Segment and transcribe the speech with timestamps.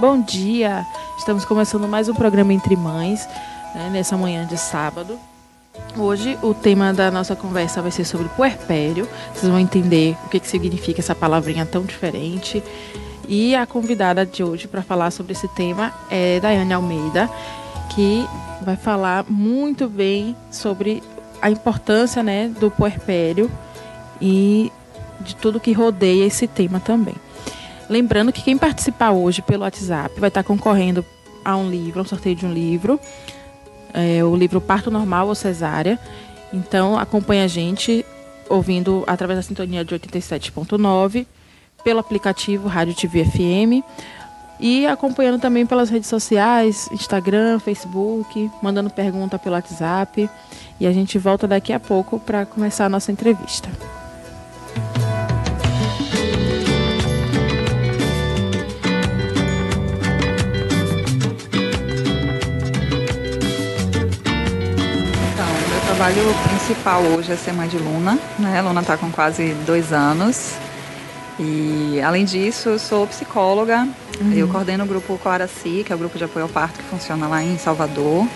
[0.00, 0.86] Bom dia!
[1.18, 3.28] Estamos começando mais um programa Entre Mães,
[3.74, 5.18] né, nessa manhã de sábado.
[5.94, 9.06] Hoje o tema da nossa conversa vai ser sobre puerpério.
[9.34, 12.62] Vocês vão entender o que, que significa essa palavrinha tão diferente.
[13.28, 17.28] E a convidada de hoje para falar sobre esse tema é Daiane Almeida,
[17.94, 18.26] que
[18.62, 21.02] vai falar muito bem sobre
[21.42, 23.50] a importância né, do puerpério
[24.18, 24.72] e
[25.20, 27.16] de tudo que rodeia esse tema também.
[27.90, 31.04] Lembrando que quem participar hoje pelo WhatsApp vai estar concorrendo
[31.44, 33.00] a um livro, a um sorteio de um livro,
[33.92, 35.98] é, o livro Parto Normal ou Cesárea.
[36.52, 38.06] Então acompanha a gente
[38.48, 41.26] ouvindo através da sintonia de 87.9,
[41.82, 43.84] pelo aplicativo Rádio TV FM
[44.60, 50.30] e acompanhando também pelas redes sociais, Instagram, Facebook, mandando pergunta pelo WhatsApp.
[50.78, 53.68] E a gente volta daqui a pouco para começar a nossa entrevista.
[66.00, 68.18] Trabalho principal hoje é ser mãe de Luna.
[68.38, 68.58] Né?
[68.58, 70.54] A Luna está com quase dois anos.
[71.38, 73.86] E, além disso, eu sou psicóloga.
[74.18, 74.32] Uhum.
[74.32, 77.28] Eu coordeno o grupo Coaraci, que é o grupo de apoio ao parto que funciona
[77.28, 78.26] lá em Salvador.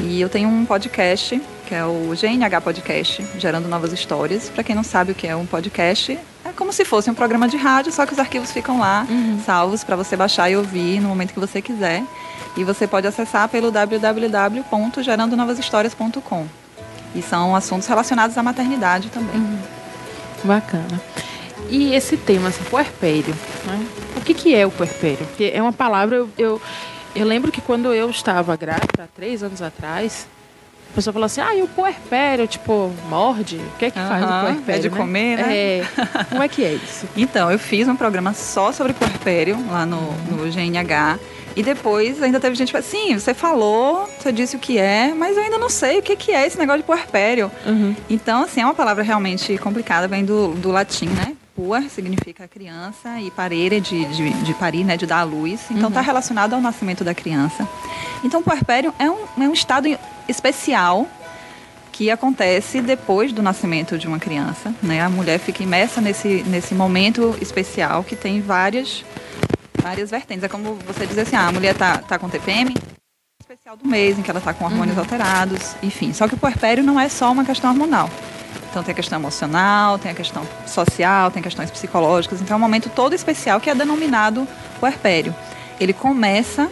[0.00, 4.48] E eu tenho um podcast, que é o GNH Podcast, Gerando Novas Histórias.
[4.48, 7.46] Para quem não sabe o que é um podcast, é como se fosse um programa
[7.46, 9.42] de rádio, só que os arquivos ficam lá, uhum.
[9.44, 12.02] salvos, para você baixar e ouvir no momento que você quiser.
[12.56, 16.63] E você pode acessar pelo www.gerandonovashistórias.com.
[17.14, 19.36] E são assuntos relacionados à maternidade também.
[19.36, 19.58] Uhum.
[20.44, 21.00] Bacana.
[21.70, 23.34] E esse tema, assim, puerpério,
[23.66, 23.86] né?
[24.16, 25.26] O que, que é o puerpério?
[25.26, 26.62] Porque é uma palavra, eu, eu,
[27.14, 30.26] eu lembro que quando eu estava grávida, há três anos atrás,
[30.90, 33.56] a pessoa falou assim, ah, e o puerpério, tipo, morde?
[33.56, 34.78] O que é que uhum, faz o puerpério?
[34.78, 34.96] É de né?
[34.96, 35.56] comer, né?
[35.56, 35.84] É.
[36.28, 37.08] Como é que é isso?
[37.16, 41.18] então, eu fiz um programa só sobre puerpério lá no, no GNH.
[41.56, 45.14] E depois ainda teve gente que falou assim, você falou, você disse o que é,
[45.14, 47.50] mas eu ainda não sei o que, que é esse negócio de puerpério.
[47.64, 47.94] Uhum.
[48.10, 51.36] Então, assim, é uma palavra realmente complicada, vem do, do latim, né?
[51.54, 55.60] Puer significa criança e parere de, de, de parir, né, de dar à luz.
[55.70, 56.06] Então está uhum.
[56.06, 57.68] relacionado ao nascimento da criança.
[58.24, 59.86] Então o puerpério é um, é um estado
[60.28, 61.06] especial
[61.92, 64.74] que acontece depois do nascimento de uma criança.
[64.82, 65.00] Né?
[65.00, 69.04] A mulher fica imersa nesse, nesse momento especial que tem várias
[69.80, 70.44] várias vertentes.
[70.44, 72.74] É como você dizer assim, ah, a mulher tá, tá com TPM,
[73.40, 75.02] especial do mês, em que ela está com hormônios uhum.
[75.02, 76.12] alterados, enfim.
[76.12, 78.10] Só que o puerpério não é só uma questão hormonal.
[78.70, 82.40] Então tem a questão emocional, tem a questão social, tem questões psicológicas.
[82.40, 84.48] Então é um momento todo especial que é denominado
[84.80, 85.34] puerpério.
[85.78, 86.70] Ele começa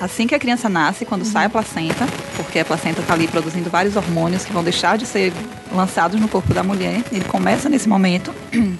[0.00, 1.30] assim que a criança nasce, quando uhum.
[1.30, 5.06] sai a placenta, porque a placenta está ali produzindo vários hormônios que vão deixar de
[5.06, 5.32] ser
[5.72, 7.02] lançados no corpo da mulher.
[7.12, 8.34] Ele começa nesse momento,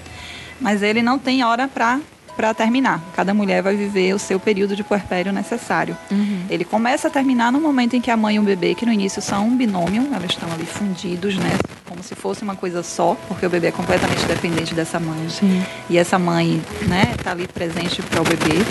[0.60, 2.00] mas ele não tem hora para
[2.36, 3.00] para terminar.
[3.14, 5.96] Cada mulher vai viver o seu período de puerpério necessário.
[6.10, 6.44] Uhum.
[6.50, 8.92] Ele começa a terminar no momento em que a mãe e o bebê, que no
[8.92, 11.58] início são um binômio, elas estão ali fundidos, né?
[11.88, 15.28] Como se fosse uma coisa só, porque o bebê é completamente dependente dessa mãe.
[15.30, 15.64] Sim.
[15.88, 18.64] E essa mãe, né, tá ali presente para o bebê.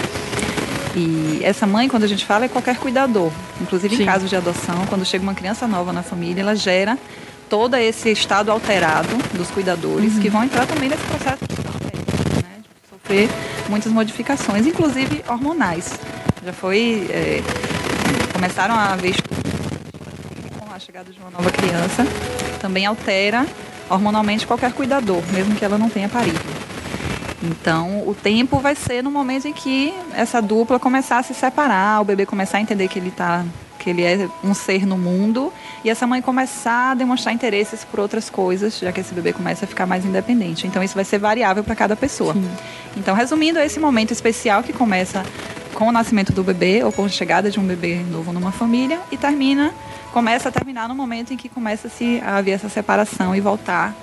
[0.96, 3.32] E essa mãe, quando a gente fala, é qualquer cuidador.
[3.60, 4.04] Inclusive Sim.
[4.04, 6.98] em casos de adoção, quando chega uma criança nova na família, ela gera
[7.50, 10.22] todo esse estado alterado dos cuidadores uhum.
[10.22, 11.65] que vão entrar também nesse processo de
[13.06, 13.30] sofrer
[13.70, 16.00] muitas modificações, inclusive hormonais.
[16.44, 17.08] Já foi.
[17.10, 17.42] É,
[18.34, 19.16] começaram a haver
[20.60, 22.06] com a chegada de uma nova criança,
[22.60, 23.46] também altera
[23.90, 26.40] hormonalmente qualquer cuidador, mesmo que ela não tenha parido.
[27.44, 32.02] Então, o tempo vai ser no momento em que essa dupla começar a se separar,
[32.02, 33.46] o bebê começar a entender que ele está
[33.80, 35.54] que ele é um ser no mundo
[35.86, 39.66] e essa mãe começar a demonstrar interesses por outras coisas, já que esse bebê começa
[39.66, 40.66] a ficar mais independente.
[40.66, 42.34] Então isso vai ser variável para cada pessoa.
[42.34, 42.50] Sim.
[42.98, 45.24] Então, resumindo, é esse momento especial que começa
[45.76, 49.00] com o nascimento do bebê ou com a chegada de um bebê novo numa família
[49.12, 49.72] e termina,
[50.12, 53.94] começa a terminar no momento em que começa-se a haver essa separação e voltar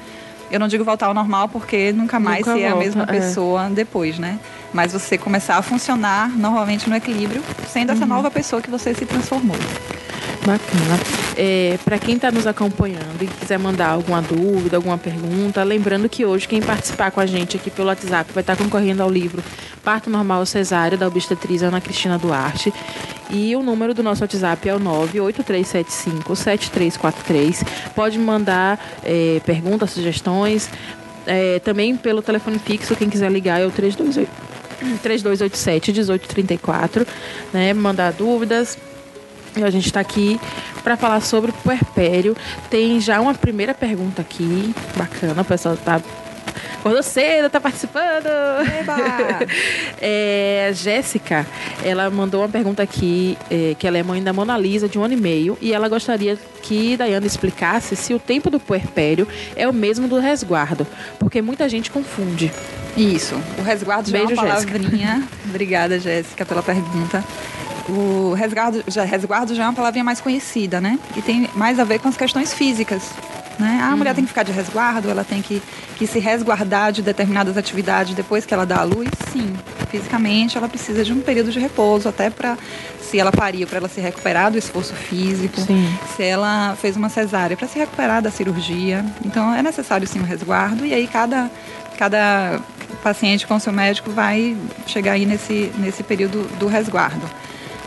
[0.53, 3.07] eu não digo voltar ao normal porque nunca mais nunca é a mesma é.
[3.07, 4.39] pessoa depois, né?
[4.71, 8.09] Mas você começar a funcionar normalmente no equilíbrio, sendo essa uhum.
[8.09, 9.57] nova pessoa que você se transformou.
[10.45, 10.99] Bacana.
[11.37, 16.27] É, para quem está nos acompanhando e quiser mandar alguma dúvida, alguma pergunta, lembrando que
[16.27, 19.43] hoje quem participar com a gente aqui pelo WhatsApp vai estar tá concorrendo ao livro
[19.85, 22.75] Parto Normal Cesárea, da obstetriz Ana Cristina Duarte.
[23.31, 27.65] E o número do nosso WhatsApp é o 98375-7343.
[27.95, 30.69] Pode mandar é, perguntas, sugestões.
[31.25, 34.51] É, também pelo telefone fixo, quem quiser ligar é o 328.
[35.01, 37.07] 3287 1834,
[37.53, 37.73] né?
[37.73, 38.77] Mandar dúvidas,
[39.57, 40.41] a gente está aqui
[40.83, 42.37] para falar sobre o puerpério.
[42.71, 46.01] Tem já uma primeira pergunta aqui, bacana, o pessoal está
[46.83, 48.27] Acordou cedo, tá participando.
[50.03, 51.47] é, Jéssica,
[51.85, 55.05] ela mandou uma pergunta aqui, é, que ela é mãe da Mona Lisa, de um
[55.05, 59.69] ano e meio, e ela gostaria que Dayana explicasse se o tempo do puerpério é
[59.69, 60.85] o mesmo do resguardo,
[61.21, 62.51] porque muita gente confunde.
[62.97, 65.15] Isso, o resguardo já Beijo, é uma palavrinha.
[65.15, 65.29] Jéssica.
[65.49, 67.25] Obrigada, Jéssica, pela pergunta.
[67.89, 70.99] O resguardo já, resguardo já é uma palavrinha mais conhecida, né?
[71.17, 73.03] E tem mais a ver com as questões físicas.
[73.59, 73.79] Né?
[73.83, 74.17] Ah, a mulher uhum.
[74.17, 75.63] tem que ficar de resguardo, ela tem que,
[75.97, 79.09] que se resguardar de determinadas atividades depois que ela dá a luz?
[79.31, 79.55] Sim,
[79.91, 82.57] fisicamente ela precisa de um período de repouso, até para,
[83.01, 85.87] se ela pariu, para ela se recuperar do esforço físico, sim.
[86.17, 89.05] se ela fez uma cesárea, para se recuperar da cirurgia.
[89.25, 91.51] Então é necessário sim um resguardo, e aí cada,
[91.99, 92.59] cada
[93.03, 94.57] paciente com seu médico vai
[94.87, 97.29] chegar aí nesse, nesse período do resguardo.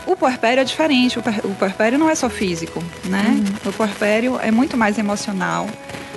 [0.06, 1.22] O puerpério é diferente, o,
[1.58, 3.24] puerpério não é só físico, né?
[3.28, 3.70] Uhum.
[3.70, 5.68] O puerpério é muito mais emocional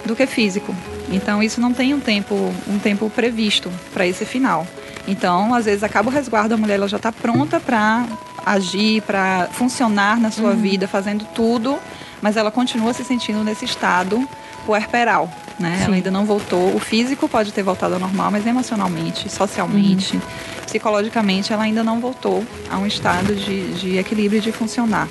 [0.05, 0.75] do que físico.
[1.11, 2.35] Então isso não tem um tempo,
[2.67, 4.65] um tempo previsto para esse final.
[5.07, 8.05] Então, às vezes acaba o resguardo, a mulher ela já está pronta para
[8.45, 10.61] agir, para funcionar na sua uhum.
[10.61, 11.79] vida, fazendo tudo,
[12.21, 14.27] mas ela continua se sentindo nesse estado
[14.65, 15.81] puerperal, né?
[15.83, 16.75] Ela ainda não voltou.
[16.75, 20.21] O físico pode ter voltado ao normal, mas emocionalmente, socialmente, uhum.
[20.65, 25.07] psicologicamente, ela ainda não voltou a um estado de, de equilíbrio de funcionar.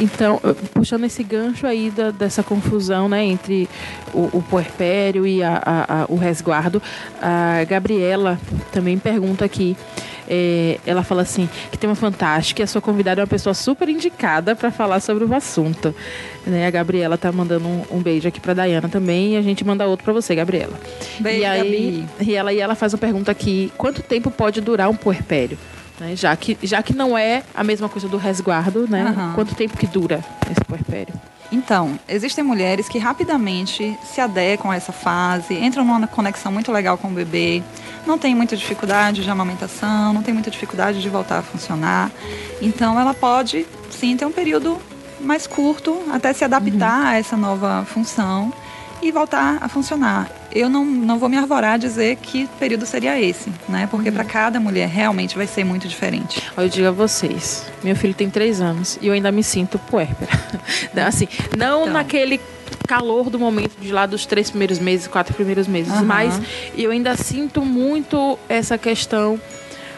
[0.00, 0.40] Então,
[0.74, 3.68] puxando esse gancho aí da, dessa confusão né, entre
[4.12, 6.82] o, o puerpério e a, a, a, o resguardo,
[7.20, 8.38] a Gabriela
[8.72, 9.76] também pergunta aqui
[10.28, 13.54] é, ela fala assim que tem uma fantástica e a sua convidada é uma pessoa
[13.54, 15.94] super indicada para falar sobre o assunto.
[16.46, 16.66] Né?
[16.66, 19.86] A Gabriela tá mandando um, um beijo aqui para Dayana também e a gente manda
[19.86, 20.78] outro para você, Gabriela.
[21.18, 22.30] Beijo, e aí, Gabi.
[22.30, 25.58] E ela, e ela faz uma pergunta aqui: quanto tempo pode durar um puerpério?
[25.98, 26.14] Né?
[26.14, 29.14] Já, que, já que não é a mesma coisa do resguardo, né?
[29.16, 29.32] Uhum.
[29.34, 31.14] Quanto tempo que dura esse puerpério?
[31.50, 36.98] Então, existem mulheres que rapidamente se adequam a essa fase, entram numa conexão muito legal
[36.98, 37.62] com o bebê,
[38.06, 42.10] não tem muita dificuldade de amamentação, não tem muita dificuldade de voltar a funcionar.
[42.60, 44.80] Então, ela pode sim ter um período
[45.20, 47.06] mais curto até se adaptar uhum.
[47.06, 48.52] a essa nova função
[49.02, 50.30] e voltar a funcionar.
[50.52, 53.86] Eu não, não vou me arvorar a dizer que período seria esse, né?
[53.90, 54.14] Porque uhum.
[54.14, 56.42] para cada mulher realmente vai ser muito diferente.
[56.56, 60.32] Eu digo a vocês, meu filho tem três anos e eu ainda me sinto puérpera.
[61.06, 61.92] assim, não então.
[61.92, 62.40] naquele
[62.86, 66.04] calor do momento de lá dos três primeiros meses, quatro primeiros meses, uhum.
[66.04, 66.40] mas
[66.76, 69.40] eu ainda sinto muito essa questão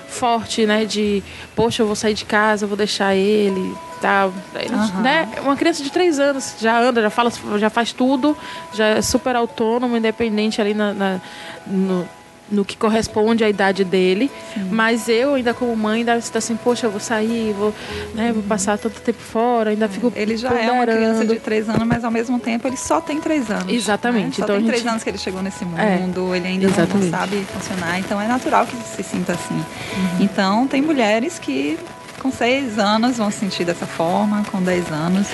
[0.09, 0.85] forte, né?
[0.85, 1.23] De,
[1.55, 4.29] poxa, eu vou sair de casa, vou deixar ele, tal.
[4.29, 5.03] Uhum.
[5.03, 5.29] Né?
[5.43, 8.37] Uma criança de três anos já anda, já fala, já faz tudo,
[8.73, 11.21] já é super autônomo, independente ali na, na
[11.67, 12.09] no,
[12.51, 14.31] no que corresponde à idade dele.
[14.55, 14.69] Sim.
[14.71, 17.75] Mas eu, ainda como mãe, ainda está assim, poxa, eu vou sair, vou,
[18.15, 20.13] né, vou passar tanto tempo fora, ainda fico.
[20.15, 20.71] Ele já ponderando.
[20.71, 23.73] é uma criança de três anos, mas ao mesmo tempo ele só tem três anos.
[23.73, 24.29] Exatamente.
[24.29, 24.35] Né?
[24.37, 24.75] Só então, tem gente...
[24.75, 25.67] três anos que ele chegou nesse é,
[25.97, 29.55] mundo, é, ele ainda não, não, sabe funcionar, então é natural que se sinta assim.
[29.55, 30.09] Uhum.
[30.21, 31.79] Então tem mulheres que
[32.19, 35.27] com seis anos vão sentir dessa forma, com dez anos.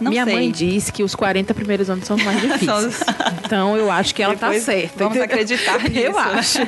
[0.00, 0.34] Não Minha sei.
[0.34, 3.00] mãe diz que os 40 primeiros anos são mais difíceis.
[3.44, 5.04] então eu acho que ela está certa.
[5.04, 5.98] Vamos acreditar nisso.
[5.98, 6.58] Eu acho.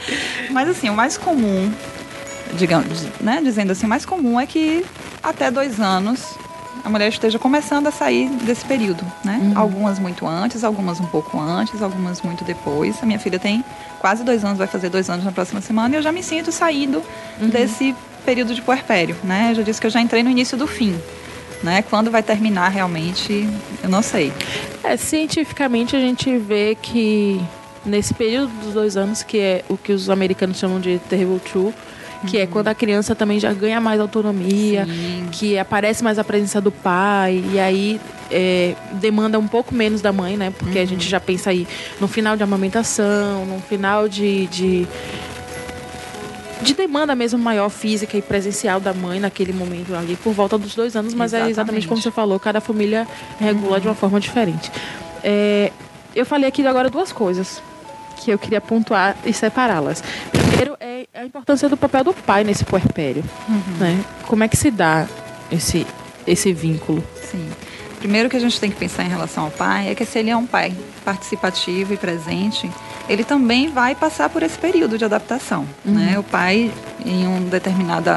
[0.50, 1.70] Mas assim, o mais comum,
[2.54, 4.84] digamos, né, dizendo assim, o mais comum é que
[5.22, 6.36] até dois anos
[6.84, 9.38] a mulher esteja começando a sair desse período, né?
[9.42, 9.58] Uhum.
[9.58, 12.96] Algumas muito antes, algumas um pouco antes, algumas muito depois.
[13.02, 13.64] A minha filha tem
[13.98, 16.52] quase dois anos, vai fazer dois anos na próxima semana, e eu já me sinto
[16.52, 17.02] saindo
[17.40, 17.48] uhum.
[17.48, 17.94] desse
[18.28, 19.52] período de puerpério, né?
[19.52, 20.94] Eu já disse que eu já entrei no início do fim.
[21.62, 21.80] Né?
[21.80, 23.48] Quando vai terminar realmente,
[23.82, 24.30] eu não sei.
[24.84, 27.40] É, cientificamente a gente vê que
[27.86, 31.72] nesse período dos dois anos, que é o que os americanos chamam de terrible two,
[32.26, 32.44] que é uhum.
[32.44, 35.28] é quando a criança também já ganha mais autonomia, Sim.
[35.32, 37.98] que aparece mais a presença do pai, e aí
[38.30, 40.52] é, demanda um pouco menos da mãe, né?
[40.56, 40.84] Porque uhum.
[40.84, 41.66] a gente já pensa aí
[41.98, 44.86] no final de amamentação, no final de, de
[46.62, 50.74] de demanda mesmo maior física e presencial da mãe naquele momento ali, por volta dos
[50.74, 51.48] dois anos, mas exatamente.
[51.48, 53.06] é exatamente como você falou, cada família
[53.38, 53.80] regula uhum.
[53.80, 54.70] de uma forma diferente.
[55.22, 55.72] É,
[56.14, 57.62] eu falei aqui agora duas coisas
[58.16, 60.02] que eu queria pontuar e separá-las.
[60.32, 63.24] Primeiro é a importância do papel do pai nesse puerpério.
[63.48, 63.76] Uhum.
[63.78, 64.04] Né?
[64.26, 65.06] Como é que se dá
[65.50, 65.86] esse,
[66.26, 67.02] esse vínculo?
[67.22, 67.48] Sim.
[67.98, 70.30] Primeiro que a gente tem que pensar em relação ao pai é que se ele
[70.30, 70.72] é um pai
[71.04, 72.70] participativo e presente,
[73.08, 75.66] ele também vai passar por esse período de adaptação.
[75.84, 75.94] Uhum.
[75.94, 76.18] Né?
[76.18, 76.70] O pai,
[77.04, 78.10] em um determinado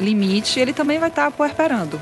[0.00, 2.00] limite, ele também vai estar puerperando.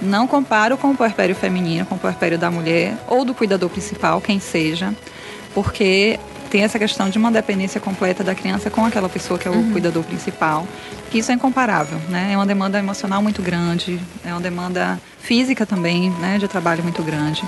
[0.00, 4.20] Não comparo com o puerpério feminino, com o puerpério da mulher ou do cuidador principal,
[4.20, 4.94] quem seja,
[5.54, 6.18] porque
[6.52, 9.54] tem essa questão de uma dependência completa da criança com aquela pessoa que é o
[9.54, 9.72] uhum.
[9.72, 10.68] cuidador principal,
[11.10, 12.32] que isso é incomparável, né?
[12.34, 17.02] É uma demanda emocional muito grande, é uma demanda física também, né, de trabalho muito
[17.02, 17.42] grande.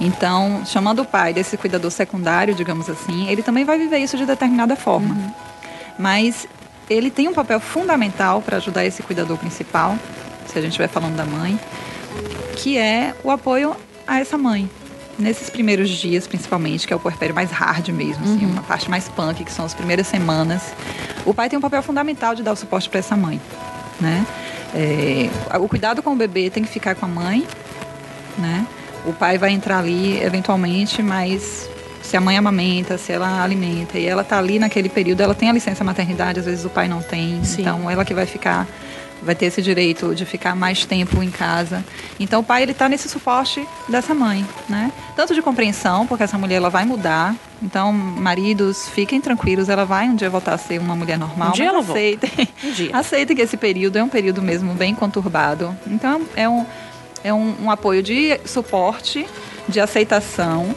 [0.00, 4.24] Então, chamando o pai desse cuidador secundário, digamos assim, ele também vai viver isso de
[4.24, 5.14] determinada forma.
[5.14, 5.30] Uhum.
[5.98, 6.48] Mas
[6.88, 9.94] ele tem um papel fundamental para ajudar esse cuidador principal,
[10.46, 11.60] se a gente estiver falando da mãe,
[12.56, 13.76] que é o apoio
[14.06, 14.70] a essa mãe.
[15.18, 18.52] Nesses primeiros dias, principalmente, que é o puerpério mais hard mesmo, assim, uhum.
[18.52, 20.62] uma parte mais punk, que são as primeiras semanas,
[21.26, 23.40] o pai tem um papel fundamental de dar o suporte para essa mãe,
[24.00, 24.24] né?
[24.74, 27.44] É, o cuidado com o bebê tem que ficar com a mãe,
[28.38, 28.66] né?
[29.04, 31.68] O pai vai entrar ali eventualmente, mas
[32.02, 35.50] se a mãe amamenta, se ela alimenta e ela está ali naquele período, ela tem
[35.50, 37.62] a licença maternidade, às vezes o pai não tem, Sim.
[37.62, 38.66] então ela que vai ficar
[39.22, 41.84] vai ter esse direito de ficar mais tempo em casa.
[42.18, 44.92] Então o pai ele está nesse suporte dessa mãe, né?
[45.16, 47.34] Tanto de compreensão, porque essa mulher ela vai mudar.
[47.62, 51.48] Então maridos fiquem tranquilos, ela vai um dia voltar a ser uma mulher normal.
[51.48, 52.90] Um dia ela aceitem, um dia.
[52.96, 55.76] aceitem que esse período é um período mesmo bem conturbado.
[55.86, 56.64] Então é um
[57.24, 59.26] é um, um apoio de suporte,
[59.68, 60.72] de aceitação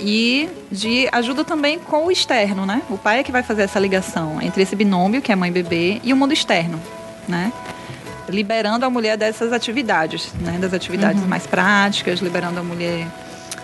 [0.00, 2.82] e de ajuda também com o externo, né?
[2.90, 5.52] O pai é que vai fazer essa ligação entre esse binômio, que é mãe e
[5.52, 6.80] bebê, e o mundo externo
[7.28, 7.52] né?
[8.28, 10.58] Liberando a mulher dessas atividades, né?
[10.58, 11.28] Das atividades uhum.
[11.28, 13.06] mais práticas, liberando a mulher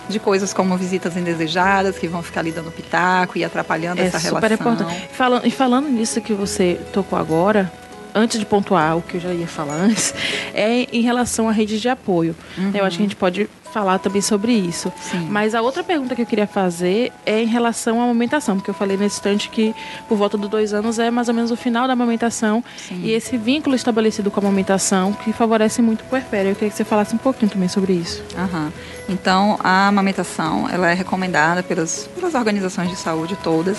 [0.09, 4.19] de coisas como visitas indesejadas que vão ficar ali dando pitaco e atrapalhando é essa
[4.19, 4.73] super relação.
[4.73, 5.09] Importante.
[5.12, 7.73] Falando, e falando nisso que você tocou agora,
[8.14, 10.14] antes de pontuar o que eu já ia falar antes,
[10.54, 12.37] é em relação à rede de apoio.
[12.57, 12.71] Uhum.
[12.75, 14.93] Eu acho que a gente pode falar também sobre isso.
[15.00, 15.26] Sim.
[15.31, 18.75] Mas a outra pergunta que eu queria fazer é em relação à amamentação, porque eu
[18.75, 19.75] falei nesse instante que
[20.09, 23.00] por volta dos dois anos é mais ou menos o final da amamentação Sim.
[23.02, 26.50] e esse vínculo estabelecido com a amamentação que favorece muito o puerpério.
[26.50, 28.23] Eu queria que você falasse um pouquinho também sobre isso.
[28.37, 28.71] Uhum.
[29.09, 33.79] Então, a amamentação ela é recomendada pelas, pelas organizações de saúde todas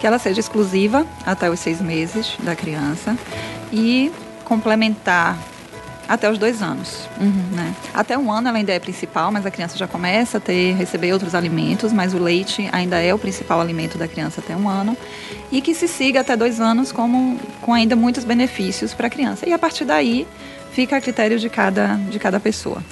[0.00, 3.16] que ela seja exclusiva até os seis meses da criança
[3.72, 4.12] e
[4.44, 5.36] complementar
[6.08, 7.06] até os dois anos.
[7.20, 7.44] Uhum.
[7.52, 7.74] Né?
[7.92, 11.12] Até um ano ela ainda é principal, mas a criança já começa a ter, receber
[11.12, 14.96] outros alimentos, mas o leite ainda é o principal alimento da criança até um ano.
[15.52, 19.46] E que se siga até dois anos como, com ainda muitos benefícios para a criança.
[19.46, 20.26] E a partir daí
[20.72, 22.82] fica a critério de cada, de cada pessoa.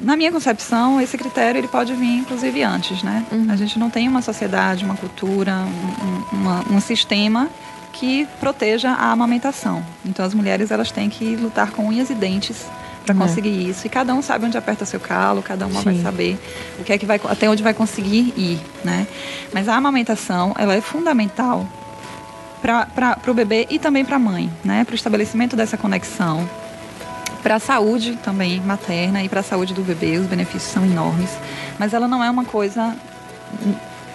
[0.00, 3.26] Na minha concepção, esse critério ele pode vir inclusive antes, né?
[3.30, 3.46] Uhum.
[3.50, 7.50] A gente não tem uma sociedade, uma cultura, um, uma, um sistema
[7.92, 9.84] que proteja a amamentação.
[10.04, 12.66] Então as mulheres elas têm que lutar com unhas e dentes
[13.04, 13.18] para é.
[13.18, 13.70] conseguir é.
[13.70, 13.86] isso.
[13.86, 15.84] E cada um sabe onde aperta seu calo, cada uma Sim.
[15.84, 16.38] vai saber
[16.78, 19.06] o que é que vai até onde vai conseguir ir, né?
[19.52, 21.66] Mas a amamentação ela é fundamental
[22.60, 24.84] para o bebê e também para a mãe, né?
[24.84, 26.48] Para o estabelecimento dessa conexão,
[27.42, 31.30] para a saúde também materna e para a saúde do bebê, os benefícios são enormes.
[31.78, 32.96] Mas ela não é uma coisa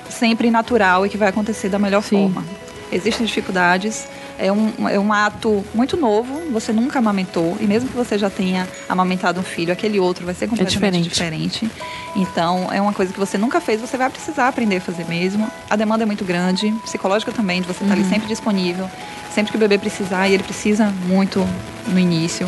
[0.10, 2.32] sempre natural e que vai acontecer da melhor Sim.
[2.32, 4.08] forma existem dificuldades.
[4.40, 8.30] É um, é um ato muito novo, você nunca amamentou, e mesmo que você já
[8.30, 11.66] tenha amamentado um filho, aquele outro vai ser completamente é diferente.
[11.66, 11.72] diferente.
[12.16, 15.50] Então, é uma coisa que você nunca fez, você vai precisar aprender a fazer mesmo.
[15.70, 18.02] A demanda é muito grande, psicológica também, de você estar uhum.
[18.02, 18.88] ali sempre disponível,
[19.34, 21.44] sempre que o bebê precisar, e ele precisa muito
[21.88, 22.48] no início.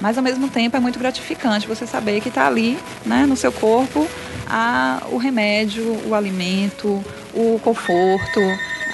[0.00, 3.52] Mas, ao mesmo tempo, é muito gratificante você saber que está ali, né, no seu
[3.52, 4.04] corpo,
[4.48, 8.40] a, o remédio, o alimento, o conforto,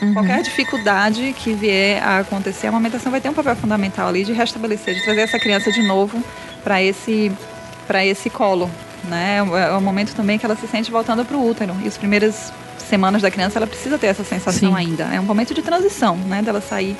[0.01, 0.13] Uhum.
[0.13, 4.33] Qualquer dificuldade que vier a acontecer, a amamentação vai ter um papel fundamental ali de
[4.33, 6.23] restabelecer, de trazer essa criança de novo
[6.63, 7.33] para esse,
[8.05, 8.71] esse colo.
[9.05, 9.39] Né?
[9.39, 11.77] É o momento também que ela se sente voltando para o útero.
[11.83, 14.77] E as primeiras semanas da criança, ela precisa ter essa sensação Sim.
[14.77, 15.05] ainda.
[15.05, 16.43] É um momento de transição, né?
[16.43, 16.97] Dela sair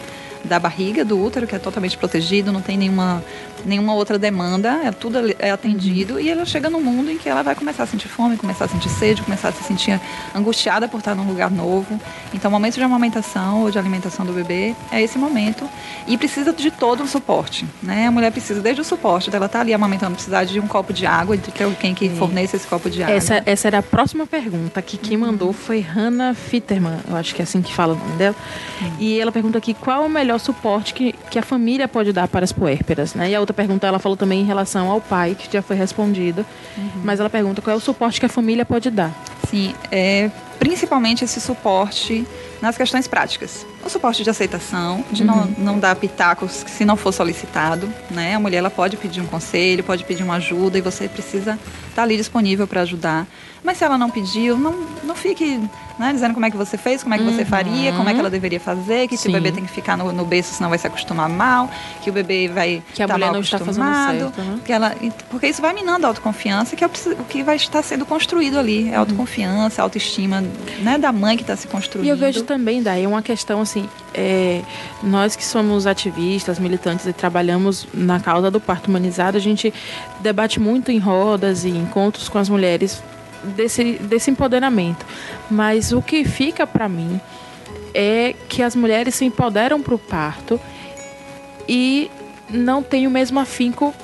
[0.47, 3.23] da barriga do útero, que é totalmente protegido, não tem nenhuma,
[3.65, 6.21] nenhuma outra demanda, é tudo é atendido, uhum.
[6.21, 8.69] e ela chega no mundo em que ela vai começar a sentir fome, começar a
[8.69, 10.01] sentir sede, começar a se sentir
[10.35, 12.01] angustiada por estar num lugar novo.
[12.33, 15.69] Então, o momento de amamentação ou de alimentação do bebê é esse momento
[16.07, 18.07] e precisa de todo um suporte, né?
[18.07, 20.93] A mulher precisa desde o suporte dela estar tá ali amamentando, precisar de um copo
[20.93, 23.15] de água, ter alguém que forneça esse copo de água.
[23.15, 25.27] Essa, essa era a próxima pergunta, que quem uhum.
[25.27, 28.37] mandou foi Hannah Fitterman, eu acho que é assim que fala o nome dela.
[28.81, 28.93] Uhum.
[28.99, 32.29] E ela pergunta aqui qual é o melhor suporte que, que a família pode dar
[32.29, 33.31] para as puérperas, né?
[33.31, 36.45] E a outra pergunta ela falou também em relação ao pai, que já foi respondida,
[36.77, 36.91] uhum.
[37.05, 39.13] mas ela pergunta qual é o suporte que a família pode dar.
[39.49, 42.27] Sim, é principalmente esse suporte
[42.61, 43.67] nas questões práticas.
[43.85, 45.29] O suporte de aceitação, de uhum.
[45.29, 47.89] não, não dar pitacos se não for solicitado.
[48.11, 48.35] Né?
[48.35, 52.03] A mulher ela pode pedir um conselho, pode pedir uma ajuda e você precisa estar
[52.03, 53.27] ali disponível para ajudar.
[53.63, 54.73] Mas se ela não pediu, não,
[55.05, 55.61] não fique
[55.99, 57.33] né, dizendo como é que você fez, como é que uhum.
[57.35, 59.97] você faria, como é que ela deveria fazer, que se o bebê tem que ficar
[59.97, 61.71] no, no berço, senão vai se acostumar mal,
[62.03, 64.61] que o bebê vai que a tá mulher não está fazendo certo, né?
[64.65, 64.95] que ela,
[65.31, 68.89] porque isso vai minando a autoconfiança, que é o que vai estar sendo construído ali,
[68.89, 69.01] é a uhum.
[69.01, 70.45] autoconfiança, a autoestima
[70.81, 72.07] né, da mãe que está se construindo.
[72.07, 74.63] E eu vejo também, daí, uma questão assim, é,
[75.03, 79.73] nós que somos ativistas, militantes e trabalhamos na causa do parto humanizado, a gente
[80.21, 83.03] debate muito em rodas e encontros com as mulheres
[83.55, 85.05] desse, desse empoderamento.
[85.51, 87.21] Mas o que fica para mim
[87.95, 90.61] é que as mulheres se empoderam para o parto
[91.69, 92.11] e
[92.51, 93.95] não têm o mesmo afinco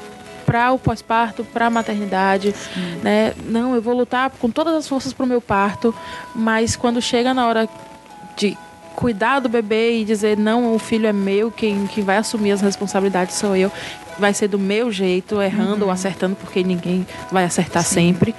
[0.45, 2.55] para o pós-parto, para a maternidade,
[3.03, 3.33] né?
[3.47, 5.95] Não, eu vou lutar com todas as forças para o meu parto,
[6.35, 7.69] mas quando chega na hora
[8.37, 8.57] de
[8.95, 12.61] cuidar do bebê e dizer não, o filho é meu, quem, quem vai assumir as
[12.61, 13.71] responsabilidades sou eu,
[14.19, 15.87] vai ser do meu jeito, errando uhum.
[15.87, 17.95] ou acertando, porque ninguém vai acertar Sim.
[17.95, 18.35] sempre.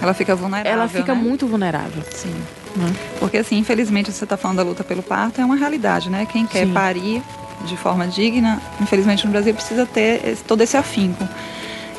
[0.00, 0.72] Ela fica vulnerável.
[0.72, 1.20] Ela fica né?
[1.20, 2.02] muito vulnerável.
[2.10, 2.34] Sim.
[2.76, 2.92] Né?
[3.18, 6.26] Porque assim, infelizmente, você está falando da luta pelo parto, é uma realidade, né?
[6.30, 6.72] Quem quer Sim.
[6.72, 7.22] parir
[7.64, 11.26] de forma digna, infelizmente no Brasil precisa ter esse, todo esse afinco.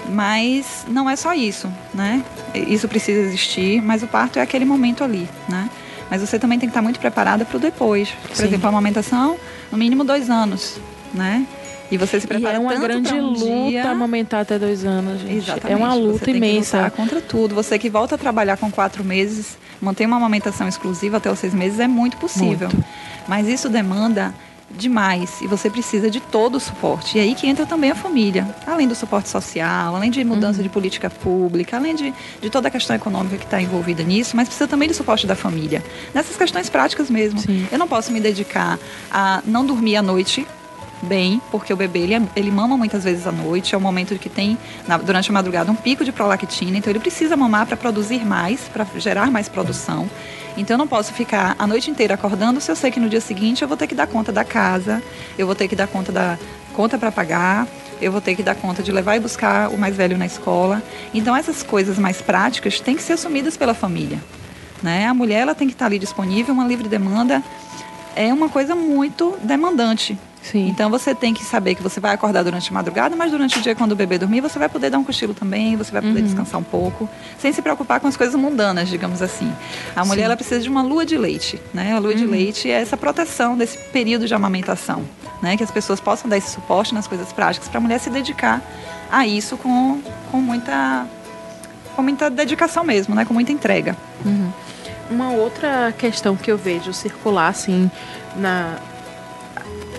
[0.09, 2.23] Mas não é só isso, né?
[2.55, 5.69] Isso precisa existir, mas o parto é aquele momento ali, né?
[6.09, 8.09] Mas você também tem que estar muito preparada para o depois.
[8.27, 8.45] Por Sim.
[8.45, 9.37] exemplo, a amamentação,
[9.71, 10.77] no mínimo dois anos,
[11.13, 11.45] né?
[11.91, 13.89] E você se prepara e é uma grande um luta dia...
[13.89, 15.37] amamentar até dois anos, gente.
[15.37, 15.71] Exatamente.
[15.71, 16.81] É uma luta você imensa.
[16.81, 17.55] Tem que contra tudo.
[17.55, 21.53] Você que volta a trabalhar com quatro meses, manter uma amamentação exclusiva até os seis
[21.53, 22.69] meses é muito possível.
[22.69, 22.85] Muito.
[23.27, 24.33] Mas isso demanda
[24.71, 27.17] demais e você precisa de todo o suporte.
[27.17, 30.63] E aí que entra também a família, além do suporte social, além de mudança uhum.
[30.63, 34.47] de política pública, além de, de toda a questão econômica que está envolvida nisso, mas
[34.47, 35.83] precisa também do suporte da família.
[36.13, 37.39] Nessas questões práticas mesmo.
[37.39, 37.67] Sim.
[37.71, 38.77] Eu não posso me dedicar
[39.11, 40.45] a não dormir à noite
[41.01, 44.17] bem, porque o bebê ele, é, ele mama muitas vezes à noite, é o momento
[44.17, 47.77] que tem na, durante a madrugada um pico de prolactina, então ele precisa mamar para
[47.77, 50.09] produzir mais, para gerar mais produção.
[50.57, 53.21] Então eu não posso ficar a noite inteira acordando se eu sei que no dia
[53.21, 55.01] seguinte eu vou ter que dar conta da casa,
[55.37, 56.37] eu vou ter que dar conta da
[56.73, 57.67] conta para pagar,
[58.01, 60.81] eu vou ter que dar conta de levar e buscar o mais velho na escola.
[61.13, 64.19] Então essas coisas mais práticas têm que ser assumidas pela família.
[64.81, 65.05] Né?
[65.07, 67.43] A mulher ela tem que estar ali disponível, uma livre demanda
[68.15, 70.17] é uma coisa muito demandante.
[70.41, 70.67] Sim.
[70.69, 73.61] Então você tem que saber que você vai acordar durante a madrugada, mas durante o
[73.61, 76.19] dia, quando o bebê dormir, você vai poder dar um cochilo também, você vai poder
[76.19, 76.25] uhum.
[76.25, 79.51] descansar um pouco, sem se preocupar com as coisas mundanas, digamos assim.
[79.95, 81.93] A mulher ela precisa de uma lua de leite, né?
[81.93, 82.17] A lua uhum.
[82.17, 85.03] de leite é essa proteção desse período de amamentação,
[85.41, 85.57] né?
[85.57, 88.61] Que as pessoas possam dar esse suporte nas coisas práticas para a mulher se dedicar
[89.11, 91.05] a isso com, com muita
[91.95, 93.25] com muita dedicação mesmo, né?
[93.25, 93.95] Com muita entrega.
[94.25, 94.51] Uhum.
[95.09, 97.91] Uma outra questão que eu vejo circular assim
[98.37, 98.77] na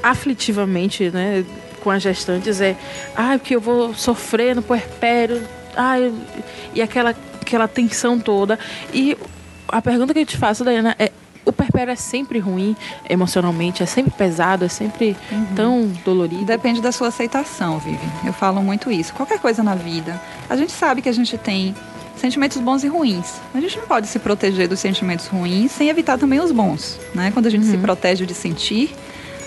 [0.02, 1.44] aflitivamente, né,
[1.82, 2.76] com as gestantes é,
[3.16, 5.42] ah, que eu vou sofrer no puerpério,
[5.76, 5.96] ah,
[6.74, 8.58] e aquela aquela tensão toda.
[8.94, 9.16] E
[9.68, 11.10] a pergunta que eu te faço, Dayana, é
[11.44, 12.76] o puerpério é sempre ruim
[13.08, 15.46] emocionalmente, é sempre pesado, é sempre uhum.
[15.56, 16.44] tão dolorido?
[16.44, 17.98] Depende da sua aceitação, Vivi.
[18.24, 19.12] Eu falo muito isso.
[19.14, 21.74] Qualquer coisa na vida, a gente sabe que a gente tem
[22.14, 23.40] sentimentos bons e ruins.
[23.54, 27.30] A gente não pode se proteger dos sentimentos ruins sem evitar também os bons, né?
[27.32, 27.70] Quando a gente uhum.
[27.70, 28.94] se protege de sentir,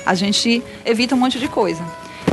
[0.05, 1.83] a gente evita um monte de coisa.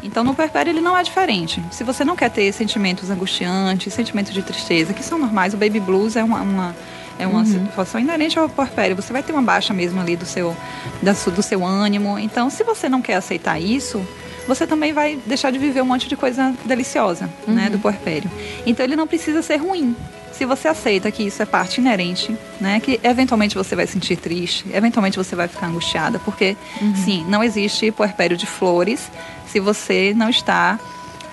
[0.02, 1.62] Então, no puerpério ele não é diferente.
[1.70, 5.80] Se você não quer ter sentimentos angustiantes, sentimentos de tristeza, que são normais, o baby
[5.80, 6.76] blues é uma, uma
[7.18, 7.44] é uma uhum.
[7.44, 8.96] situação inerente ao puerpério.
[8.96, 10.56] Você vai ter uma baixa mesmo ali do seu,
[11.02, 12.18] da, do seu ânimo.
[12.18, 14.02] Então, se você não quer aceitar isso,
[14.48, 17.54] você também vai deixar de viver um monte de coisa deliciosa, uhum.
[17.54, 18.30] né, do puerpério.
[18.64, 19.94] Então, ele não precisa ser ruim
[20.40, 24.64] se você aceita que isso é parte inerente, né, que eventualmente você vai sentir triste,
[24.72, 26.96] eventualmente você vai ficar angustiada, porque uhum.
[26.96, 29.10] sim, não existe puerpério de flores
[29.46, 30.80] se você não está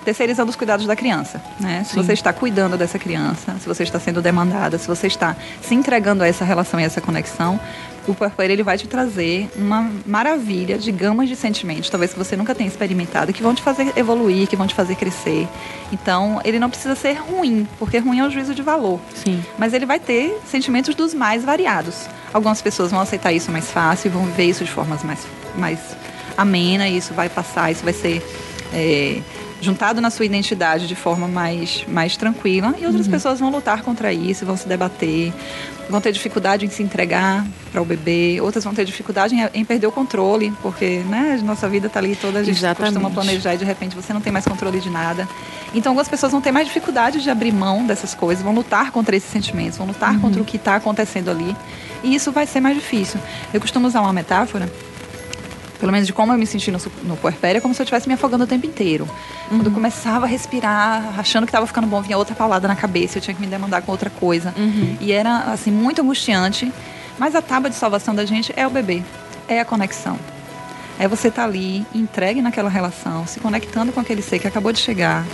[0.08, 1.84] terceirizando os cuidados da criança, né?
[1.84, 5.74] Se você está cuidando dessa criança, se você está sendo demandada, se você está se
[5.74, 7.60] entregando a essa relação e a essa conexão,
[8.06, 12.36] o puerpério ele vai te trazer uma maravilha de gamas de sentimentos, talvez que você
[12.36, 15.46] nunca tenha experimentado, que vão te fazer evoluir, que vão te fazer crescer.
[15.92, 18.98] Então, ele não precisa ser ruim, porque ruim é o juízo de valor.
[19.14, 19.44] Sim.
[19.58, 22.08] Mas ele vai ter sentimentos dos mais variados.
[22.32, 25.78] Algumas pessoas vão aceitar isso mais fácil, vão viver isso de formas mais, mais
[26.34, 28.26] amena, e isso vai passar, isso vai ser
[28.72, 29.20] é,
[29.60, 32.74] juntado na sua identidade de forma mais, mais tranquila.
[32.80, 33.12] E outras uhum.
[33.12, 35.32] pessoas vão lutar contra isso, vão se debater,
[35.88, 39.64] vão ter dificuldade em se entregar para o bebê, outras vão ter dificuldade em, em,
[39.64, 42.94] perder o controle, porque né, a nossa vida está ali toda, a gente Exatamente.
[42.94, 45.28] costuma planejar e de repente você não tem mais controle de nada.
[45.74, 49.16] Então algumas pessoas vão ter mais dificuldade de abrir mão dessas coisas, vão lutar contra
[49.16, 50.20] esses sentimentos, vão lutar uhum.
[50.20, 51.56] contra o que está acontecendo ali.
[52.02, 53.20] E isso vai ser mais difícil.
[53.52, 54.70] Eu costumo usar uma metáfora
[55.78, 58.08] pelo menos de como eu me senti no, no puerpério, é como se eu estivesse
[58.08, 59.04] me afogando o tempo inteiro.
[59.04, 59.58] Uhum.
[59.58, 63.18] Quando eu começava a respirar, achando que estava ficando bom, vinha outra paulada na cabeça,
[63.18, 64.54] eu tinha que me demandar com outra coisa.
[64.56, 64.96] Uhum.
[65.00, 66.72] E era, assim, muito angustiante.
[67.18, 69.02] Mas a tábua de salvação da gente é o bebê,
[69.48, 70.18] é a conexão.
[70.98, 74.72] É você estar tá ali, entregue naquela relação, se conectando com aquele ser que acabou
[74.72, 75.24] de chegar,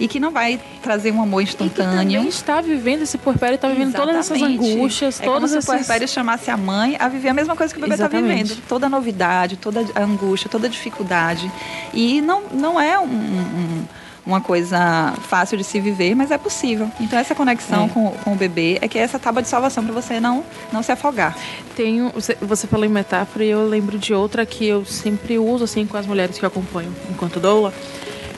[0.00, 2.22] e que não vai trazer um amor instantâneo.
[2.22, 4.14] E que está vivendo esse puerpério, está vivendo Exatamente.
[4.14, 5.64] todas essas angústias, é todas como essas...
[5.64, 8.08] se o puerpério chamasse a mãe a viver a mesma coisa que o bebê está
[8.08, 8.56] vivendo.
[8.66, 11.52] Toda a novidade, toda a angústia, toda a dificuldade.
[11.92, 13.84] E não, não é um, um
[14.24, 16.90] uma coisa fácil de se viver, mas é possível.
[17.00, 17.88] Então essa conexão é.
[17.88, 20.82] com, com o bebê é que é essa tábua de salvação para você não, não
[20.82, 21.36] se afogar.
[21.74, 25.86] Tenho, você, falou em metáfora e eu lembro de outra que eu sempre uso assim
[25.86, 27.72] com as mulheres que eu acompanho enquanto doula,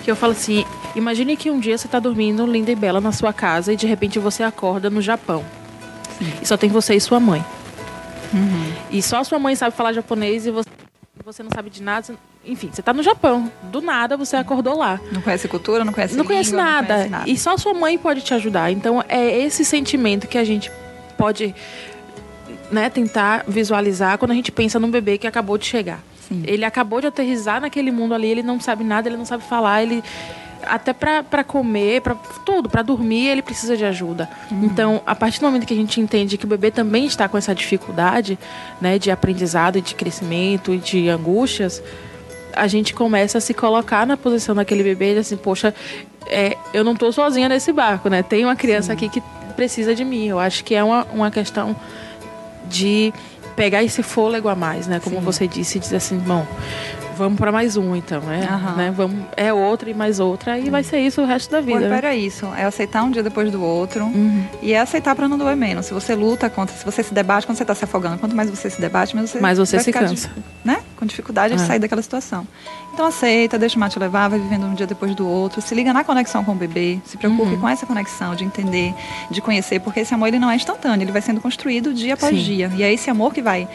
[0.02, 0.64] que eu falo assim,
[0.94, 3.86] imagine que um dia você está dormindo linda e bela na sua casa e de
[3.86, 5.44] repente você acorda no Japão.
[6.18, 6.32] Sim.
[6.40, 7.44] E só tem você e sua mãe.
[8.32, 8.72] Uhum.
[8.90, 10.68] E só a sua mãe sabe falar japonês e você,
[11.24, 13.50] você não sabe de nada enfim, você está no Japão.
[13.64, 15.00] Do nada você acordou lá.
[15.12, 16.80] Não conhece cultura, não conhece Não língua, conhece nada.
[16.80, 17.30] Não conhece nada.
[17.30, 18.72] E só sua mãe pode te ajudar.
[18.72, 20.70] Então é esse sentimento que a gente
[21.16, 21.54] pode
[22.70, 26.02] né, tentar visualizar quando a gente pensa num bebê que acabou de chegar.
[26.28, 26.42] Sim.
[26.44, 29.82] Ele acabou de aterrizar naquele mundo ali, ele não sabe nada, ele não sabe falar,
[29.82, 30.02] ele
[30.64, 32.14] até para comer, para
[32.46, 34.28] tudo, para dormir, ele precisa de ajuda.
[34.50, 34.64] Uhum.
[34.64, 37.36] Então, a partir do momento que a gente entende que o bebê também está com
[37.36, 38.38] essa dificuldade,
[38.80, 41.82] né, de aprendizado, de crescimento e de angústias,
[42.54, 45.74] a gente começa a se colocar na posição daquele bebê, assim, poxa,
[46.26, 48.22] é, eu não estou sozinha nesse barco, né?
[48.22, 48.92] Tem uma criança Sim.
[48.92, 49.22] aqui que
[49.56, 50.26] precisa de mim.
[50.26, 51.76] Eu acho que é uma, uma questão
[52.68, 53.12] de
[53.56, 55.00] pegar esse fôlego a mais, né?
[55.02, 55.22] Como Sim.
[55.22, 56.46] você disse, dizer assim, bom,
[57.16, 58.48] vamos para mais um, então, né?
[58.50, 58.76] Uhum.
[58.76, 58.90] né?
[58.94, 61.88] Vamos, é outra e mais outra, e vai ser isso o resto da vida.
[61.88, 62.16] Né?
[62.16, 64.44] isso, é aceitar um dia depois do outro, uhum.
[64.60, 65.86] e é aceitar para não doer menos.
[65.86, 68.50] Se você luta contra, se você se debate quando você está se afogando, quanto mais
[68.50, 70.28] você se debate, mais você, mais você se cansa.
[70.28, 70.80] De, né?
[70.96, 71.66] Com dificuldade de é.
[71.66, 72.46] sair daquela situação.
[72.92, 75.74] Então aceita, deixa o mar te levar, vai vivendo um dia depois do outro, se
[75.74, 77.60] liga na conexão com o bebê, se preocupe uhum.
[77.60, 78.94] com essa conexão de entender,
[79.30, 82.36] de conhecer, porque esse amor ele não é instantâneo, ele vai sendo construído dia após
[82.36, 82.42] Sim.
[82.42, 82.70] dia.
[82.76, 83.66] E é esse amor que vai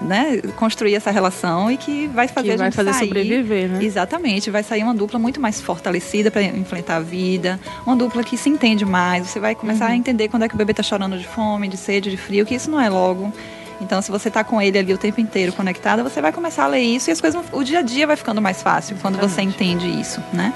[0.00, 3.68] né, construir essa relação e que vai fazer que a gente vai fazer sair, sobreviver,
[3.68, 3.84] né?
[3.84, 8.36] Exatamente, vai sair uma dupla muito mais fortalecida para enfrentar a vida, uma dupla que
[8.36, 9.28] se entende mais.
[9.28, 9.92] Você vai começar uhum.
[9.92, 12.46] a entender quando é que o bebê está chorando de fome, de sede, de frio,
[12.46, 13.32] que isso não é logo.
[13.80, 16.68] Então, se você está com ele ali o tempo inteiro conectada, você vai começar a
[16.68, 19.42] ler isso e as coisas, o dia a dia vai ficando mais fácil quando você
[19.42, 20.52] entende isso, né?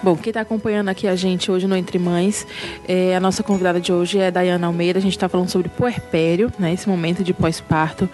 [0.00, 2.46] Bom, quem está acompanhando aqui a gente hoje no Entre Mães,
[2.86, 5.00] é, a nossa convidada de hoje é Dayana Almeida.
[5.00, 8.08] A gente está falando sobre puerpério, né, esse momento de pós-parto,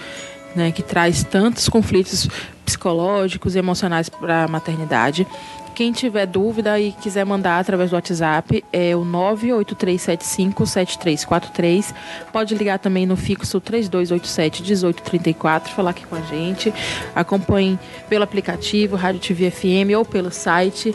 [0.57, 2.27] né, que traz tantos conflitos
[2.65, 5.27] psicológicos e emocionais para a maternidade.
[5.75, 11.93] Quem tiver dúvida e quiser mandar através do WhatsApp é o 983757343.
[12.33, 16.73] Pode ligar também no fixo 3287-1834, falar aqui com a gente.
[17.15, 20.95] Acompanhe pelo aplicativo Rádio TV FM ou pelo site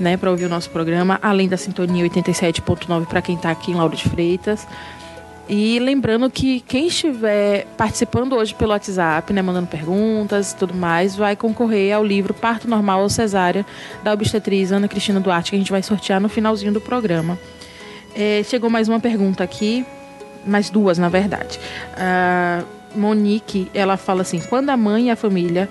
[0.00, 3.74] né, para ouvir o nosso programa, além da sintonia 87.9 para quem está aqui em
[3.74, 4.66] Lauro de Freitas.
[5.52, 11.16] E lembrando que quem estiver participando hoje pelo WhatsApp, né, mandando perguntas e tudo mais,
[11.16, 13.66] vai concorrer ao livro Parto Normal ou Cesárea,
[14.04, 17.36] da obstetriz Ana Cristina Duarte, que a gente vai sortear no finalzinho do programa.
[18.14, 19.84] É, chegou mais uma pergunta aqui,
[20.46, 21.58] mais duas, na verdade.
[21.96, 22.62] A
[22.94, 25.68] Monique, ela fala assim, quando a mãe e a família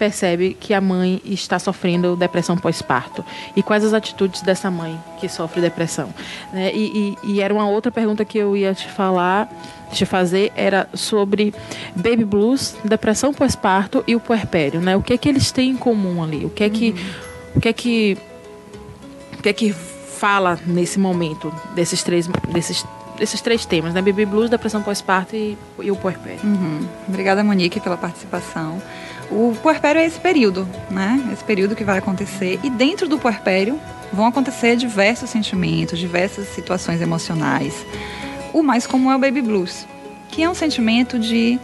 [0.00, 3.22] percebe que a mãe está sofrendo depressão pós-parto?
[3.54, 6.08] E quais as atitudes dessa mãe que sofre depressão?
[6.54, 6.74] Né?
[6.74, 9.46] E, e, e, era uma outra pergunta que eu ia te falar,
[9.92, 11.52] te fazer, era sobre
[11.94, 14.96] baby blues, depressão pós-parto e o puerpério, né?
[14.96, 16.46] O que é que eles têm em comum ali?
[16.46, 17.56] O que é que, uhum.
[17.56, 18.18] o que é que,
[19.38, 22.86] o que é que fala nesse momento desses três, desses
[23.20, 24.00] esses três temas, né?
[24.00, 26.40] Baby blues, depressão pós-parto e, e, o puerpério.
[26.42, 26.88] Uhum.
[27.06, 28.80] Obrigada, Monique, pela participação.
[29.30, 31.22] O puerpério é esse período, né?
[31.32, 32.58] Esse período que vai acontecer.
[32.64, 33.80] E dentro do puerpério
[34.12, 37.86] vão acontecer diversos sentimentos, diversas situações emocionais.
[38.52, 39.86] O mais comum é o baby blues,
[40.28, 41.60] que é um sentimento de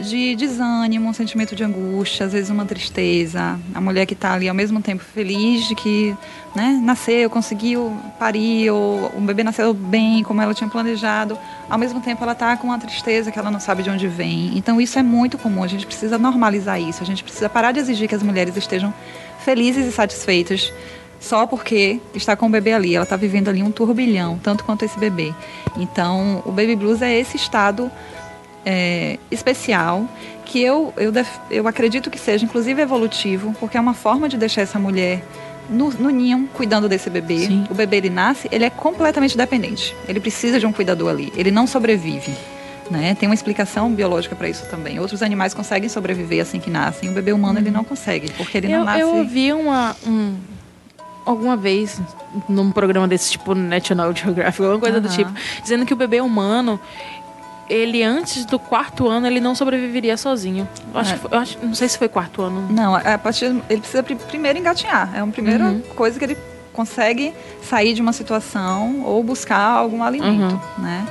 [0.00, 3.58] de desânimo, um sentimento de angústia, às vezes uma tristeza.
[3.74, 6.14] A mulher que está ali ao mesmo tempo feliz de que
[6.56, 11.38] né, nasceu, conseguiu parir, ou o bebê nasceu bem, como ela tinha planejado,
[11.68, 14.56] ao mesmo tempo ela está com uma tristeza que ela não sabe de onde vem.
[14.56, 17.80] Então isso é muito comum, a gente precisa normalizar isso, a gente precisa parar de
[17.80, 18.92] exigir que as mulheres estejam
[19.44, 20.72] felizes e satisfeitas
[21.20, 24.82] só porque está com o bebê ali, ela está vivendo ali um turbilhão, tanto quanto
[24.82, 25.34] esse bebê.
[25.76, 27.90] Então, o baby blues é esse estado
[28.64, 30.08] é, especial
[30.46, 31.12] que eu, eu,
[31.50, 35.22] eu acredito que seja inclusive evolutivo, porque é uma forma de deixar essa mulher
[35.68, 37.38] no, no ninho cuidando desse bebê.
[37.40, 37.64] Sim.
[37.70, 39.94] O bebê ele nasce, ele é completamente dependente.
[40.08, 41.32] Ele precisa de um cuidador ali.
[41.36, 42.34] Ele não sobrevive.
[42.90, 43.16] Né?
[43.16, 45.00] Tem uma explicação biológica para isso também.
[45.00, 47.08] Outros animais conseguem sobreviver assim que nascem.
[47.08, 47.74] O bebê humano ele uhum.
[47.74, 49.00] não consegue, porque ele eu, não nasce.
[49.00, 50.36] Eu ouvi uma, um,
[51.24, 52.00] alguma vez
[52.48, 55.02] num programa desse tipo National Geographic, alguma coisa uhum.
[55.02, 56.78] do tipo, dizendo que o bebê humano
[57.68, 60.68] ele antes do quarto ano ele não sobreviveria sozinho.
[60.92, 61.18] Eu acho, é.
[61.30, 62.66] eu acho, não sei se foi quarto ano.
[62.70, 65.14] Não, é, a partir ele precisa primeiro engatinhar.
[65.14, 65.80] É uma primeira uhum.
[65.94, 66.36] coisa que ele
[66.72, 70.82] consegue sair de uma situação ou buscar algum alimento, uhum.
[70.82, 71.06] né?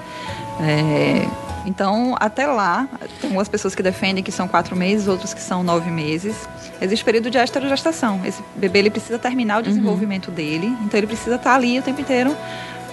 [0.62, 1.28] É,
[1.66, 2.88] então, até lá,
[3.20, 6.48] tem algumas pessoas que defendem que são quatro meses, outros que são nove meses.
[6.80, 8.22] Existe período de esterogestação.
[8.24, 9.64] Esse bebê ele precisa terminar o uhum.
[9.64, 10.36] desenvolvimento uhum.
[10.36, 12.36] dele, então ele precisa estar ali o tempo inteiro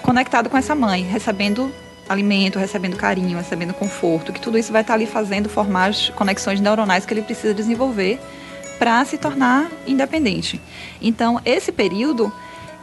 [0.02, 1.70] conectado com essa mãe, recebendo
[2.12, 6.60] alimento, recebendo carinho, recebendo conforto, que tudo isso vai estar ali fazendo formar as conexões
[6.60, 8.20] neuronais que ele precisa desenvolver
[8.78, 10.60] para se tornar independente.
[11.00, 12.32] Então, esse período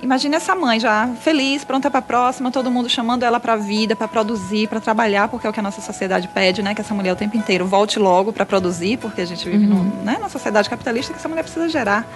[0.01, 3.57] Imagine essa mãe já feliz, pronta para a próxima, todo mundo chamando ela para a
[3.57, 6.73] vida, para produzir, para trabalhar, porque é o que a nossa sociedade pede, né?
[6.73, 9.83] Que essa mulher o tempo inteiro volte logo para produzir, porque a gente vive uhum.
[9.83, 12.07] num, né, numa sociedade capitalista que essa mulher precisa gerar,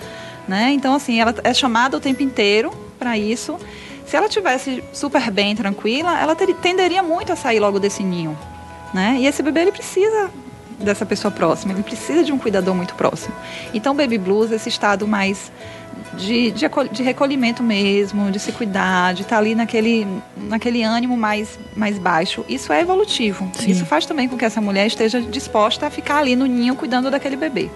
[0.48, 0.72] né?
[0.72, 3.60] Então assim, ela é chamada o tempo inteiro para isso.
[4.06, 8.38] Se ela tivesse super bem, tranquila, ela ter, tenderia muito a sair logo desse ninho,
[8.94, 9.18] né?
[9.20, 10.30] E esse bebê ele precisa
[10.80, 13.34] dessa pessoa próxima, ele precisa de um cuidador muito próximo.
[13.74, 15.52] Então, baby blues, esse estado mais
[16.16, 21.18] de, de, de, recolhimento mesmo, de se cuidar, de estar tá ali naquele, naquele ânimo
[21.18, 22.46] mais, mais baixo.
[22.48, 23.50] Isso é evolutivo.
[23.54, 23.72] Sim.
[23.72, 27.10] Isso faz também com que essa mulher esteja disposta a ficar ali no ninho cuidando
[27.10, 27.70] daquele bebê.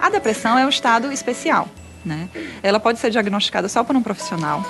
[0.00, 1.68] A depressão é um estado especial.
[2.04, 2.28] Né?
[2.62, 4.64] Ela pode ser diagnosticada só por um profissional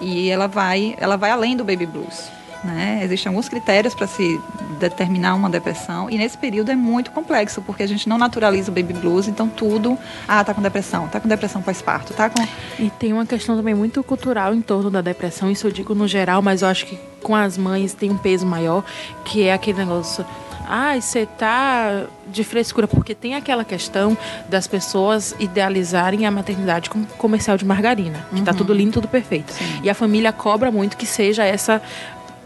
[0.00, 2.30] e ela vai, ela vai além do baby blues.
[2.62, 3.00] Né?
[3.04, 4.40] Existem alguns critérios para se
[4.80, 8.74] determinar uma depressão e nesse período é muito complexo porque a gente não naturaliza o
[8.74, 12.44] baby blues, então tudo, ah, tá com depressão, tá com depressão pós-parto, tá com
[12.78, 16.08] E tem uma questão também muito cultural em torno da depressão, isso eu digo no
[16.08, 18.84] geral, mas eu acho que com as mães tem um peso maior,
[19.24, 20.26] que é aquele negócio
[20.68, 24.16] ah, você tá de frescura, porque tem aquela questão
[24.48, 28.44] das pessoas idealizarem a maternidade como comercial de margarina, que tá uhum.
[28.44, 29.52] tá tudo lindo, tudo perfeito.
[29.52, 29.80] Sim.
[29.82, 31.80] E a família cobra muito que seja essa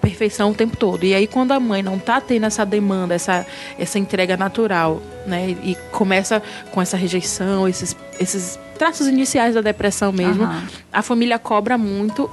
[0.00, 1.04] perfeição o tempo todo.
[1.04, 3.46] E aí quando a mãe não está tendo essa demanda, essa,
[3.78, 5.50] essa entrega natural, né?
[5.62, 10.62] E começa com essa rejeição, esses, esses traços iniciais da depressão mesmo, uhum.
[10.92, 12.30] a família cobra muito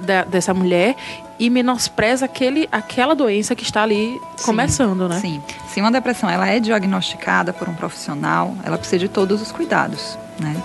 [0.00, 0.94] da, dessa mulher
[1.38, 5.20] e menospreza aquele, aquela doença que está ali sim, começando, né?
[5.20, 5.42] Sim.
[5.68, 10.18] Se uma depressão ela é diagnosticada por um profissional, ela precisa de todos os cuidados,
[10.40, 10.60] né?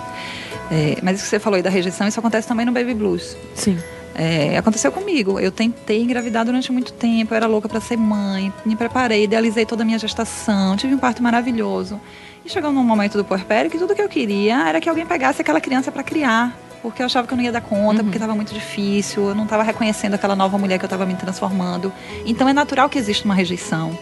[0.71, 3.38] É, mas isso que você falou aí da rejeição, isso acontece também no baby blues.
[3.53, 3.77] Sim.
[4.15, 5.39] É, aconteceu comigo.
[5.39, 9.65] Eu tentei engravidar durante muito tempo, eu era louca para ser mãe, me preparei, idealizei
[9.65, 11.99] toda a minha gestação, tive um parto maravilhoso.
[12.45, 15.41] E chegou num momento do puerpério que tudo que eu queria era que alguém pegasse
[15.41, 16.55] aquela criança para criar.
[16.84, 18.04] Porque eu achava que eu não ia dar conta, uhum.
[18.04, 21.15] porque estava muito difícil, eu não estava reconhecendo aquela nova mulher que eu estava me
[21.15, 21.93] transformando.
[22.26, 23.98] Então é natural que exista uma rejeição.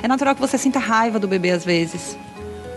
[0.00, 2.16] É natural que você sinta raiva do bebê às vezes.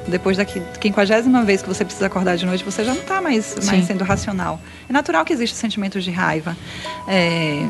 [0.08, 3.56] Depois da quinquagésima vez que você precisa acordar de noite, você já não está mais,
[3.63, 4.60] mais sendo racional.
[4.89, 6.58] É natural que existam sentimentos de raiva.
[7.08, 7.63] É,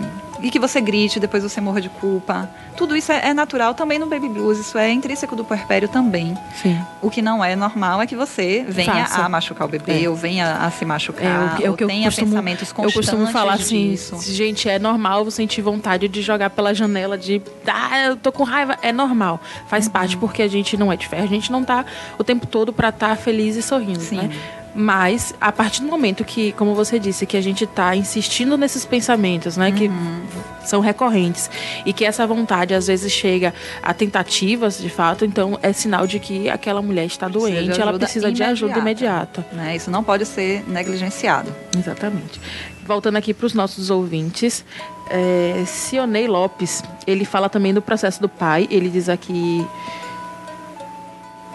[0.44, 2.50] e que você grite, depois você morra de culpa.
[2.76, 6.38] Tudo isso é, é, natural também no baby blues, isso é intrínseco do puerpério também.
[6.62, 6.78] Sim.
[7.02, 9.24] O que não é normal é que você venha Faça.
[9.24, 10.10] a machucar o bebê, é.
[10.10, 12.96] ou venha a se machucar, é, o que, é ou que tenha costumo, pensamentos constantes
[12.96, 14.20] Eu costumo falar assim, disso.
[14.22, 18.44] gente, é normal você sentir vontade de jogar pela janela, de, ah, eu tô com
[18.44, 19.42] raiva, é normal.
[19.68, 19.92] Faz uhum.
[19.92, 21.86] parte porque a gente não é de ferro, a gente não tá
[22.18, 24.18] o tempo todo para estar tá feliz e sorrindo, Sim.
[24.18, 24.30] né?
[24.76, 28.86] Mas, a partir do momento que, como você disse, que a gente está insistindo nesses
[28.86, 29.70] pensamentos, né?
[29.70, 29.76] Uhum.
[29.76, 31.48] Que são recorrentes.
[31.86, 35.26] E que essa vontade, às vezes, chega a tentativas, de fato.
[35.26, 37.80] Então, é sinal de que aquela mulher está doente.
[37.80, 39.46] Ela precisa imediata, de ajuda imediata.
[39.52, 39.76] Né?
[39.76, 41.54] Isso não pode ser negligenciado.
[41.78, 42.42] Exatamente.
[42.84, 44.66] Voltando aqui para os nossos ouvintes.
[45.10, 48.68] É, Cionei Lopes, ele fala também do processo do pai.
[48.72, 49.68] Ele diz aqui...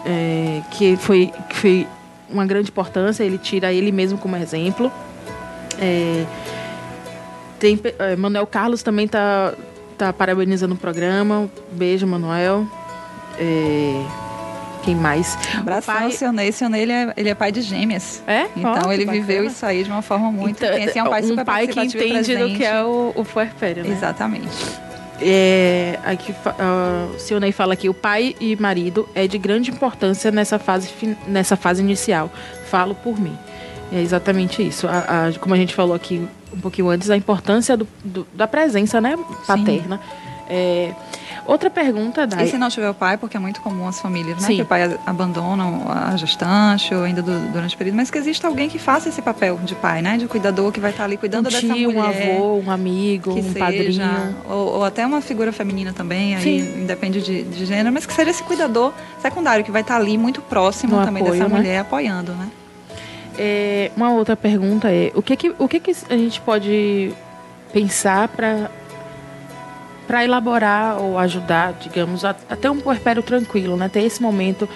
[0.05, 1.87] É, que foi, que foi
[2.31, 4.91] uma grande importância, ele tira ele mesmo como exemplo.
[5.79, 6.25] É,
[7.59, 9.53] tem, é, Manuel Carlos também está
[9.97, 11.49] tá parabenizando o programa.
[11.71, 12.65] Beijo, Manuel.
[13.37, 14.03] É,
[14.83, 15.37] quem mais?
[15.57, 16.05] Abraço pai...
[16.05, 16.51] ao Sionei.
[16.51, 18.23] Sionei, ele é, ele é pai de gêmeas.
[18.25, 18.47] É?
[18.55, 20.99] Então, oh, ele viveu isso aí de uma forma muito então, intensa.
[20.99, 23.91] É um pai, um pai que entende do que é o, o puerpério, né?
[23.91, 24.88] Exatamente.
[25.21, 30.57] É, aqui, uh, Sionei fala que o pai e marido é de grande importância nessa
[30.57, 30.89] fase,
[31.27, 32.31] nessa fase inicial.
[32.65, 33.37] Falo por mim.
[33.91, 34.87] É exatamente isso.
[34.87, 38.47] A, a, como a gente falou aqui um pouquinho antes, a importância do, do, da
[38.47, 39.99] presença né, paterna.
[40.49, 40.93] É,
[41.45, 42.45] Outra pergunta, Dai.
[42.45, 44.47] E se não tiver o pai, porque é muito comum as famílias, né?
[44.47, 44.55] Sim.
[44.57, 45.63] Que o pai abandona
[46.11, 49.21] a gestante ou ainda do, durante o período, mas que exista alguém que faça esse
[49.21, 50.17] papel de pai, né?
[50.17, 51.95] De cuidador que vai estar ali cuidando um tio, dessa mulher.
[51.95, 54.35] Um avô, um amigo, um seja, padrinho.
[54.49, 58.29] Ou, ou, até uma figura feminina também, aí independe de, de, gênero, mas que seja
[58.29, 61.57] esse cuidador secundário que vai estar ali muito próximo no também apoio, dessa né?
[61.57, 62.49] mulher, apoiando, né?
[63.37, 67.13] É, uma outra pergunta é: o que, que, o que, que a gente pode
[67.71, 68.69] pensar para
[70.09, 73.87] para elaborar ou ajudar, digamos, a, a, ter um puerpério tranquilo, né?
[73.87, 74.67] Ter esse momento,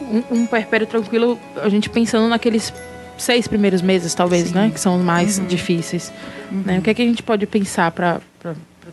[0.00, 2.74] um, um puerpério tranquilo, a gente pensando naqueles
[3.16, 4.54] seis primeiros meses, talvez, Sim.
[4.56, 4.70] né?
[4.74, 5.46] Que são os mais uhum.
[5.46, 6.12] difíceis.
[6.50, 6.62] Uhum.
[6.66, 6.78] Né?
[6.80, 8.20] O que é que a gente pode pensar para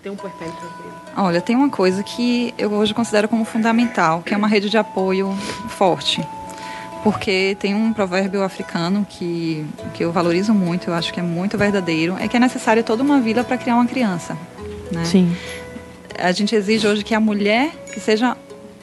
[0.04, 0.94] ter um puerpério tranquilo?
[1.18, 4.78] Olha, tem uma coisa que eu hoje considero como fundamental, que é uma rede de
[4.78, 5.36] apoio
[5.70, 6.22] forte
[7.04, 11.58] porque tem um provérbio africano que, que eu valorizo muito, eu acho que é muito
[11.58, 14.38] verdadeiro, é que é necessário toda uma vila para criar uma criança.
[14.90, 15.04] Né?
[15.04, 15.36] Sim.
[16.17, 18.38] A gente exige hoje que a mulher, que seja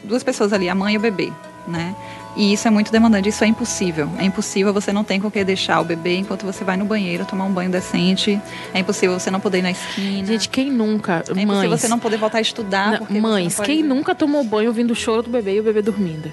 [0.05, 1.33] duas pessoas ali, a mãe e o bebê,
[1.67, 1.95] né?
[2.37, 4.09] E isso é muito demandante, isso é impossível.
[4.19, 7.25] É impossível, você não tem com que deixar o bebê enquanto você vai no banheiro
[7.25, 8.41] tomar um banho decente.
[8.73, 10.27] É impossível você não poder ir na esquina.
[10.27, 11.17] Gente, quem nunca?
[11.17, 13.01] É impossível mães, você não poder voltar a estudar.
[13.11, 13.69] Não, mães, pode...
[13.69, 16.33] quem nunca tomou banho ouvindo o choro do bebê e o bebê dormindo?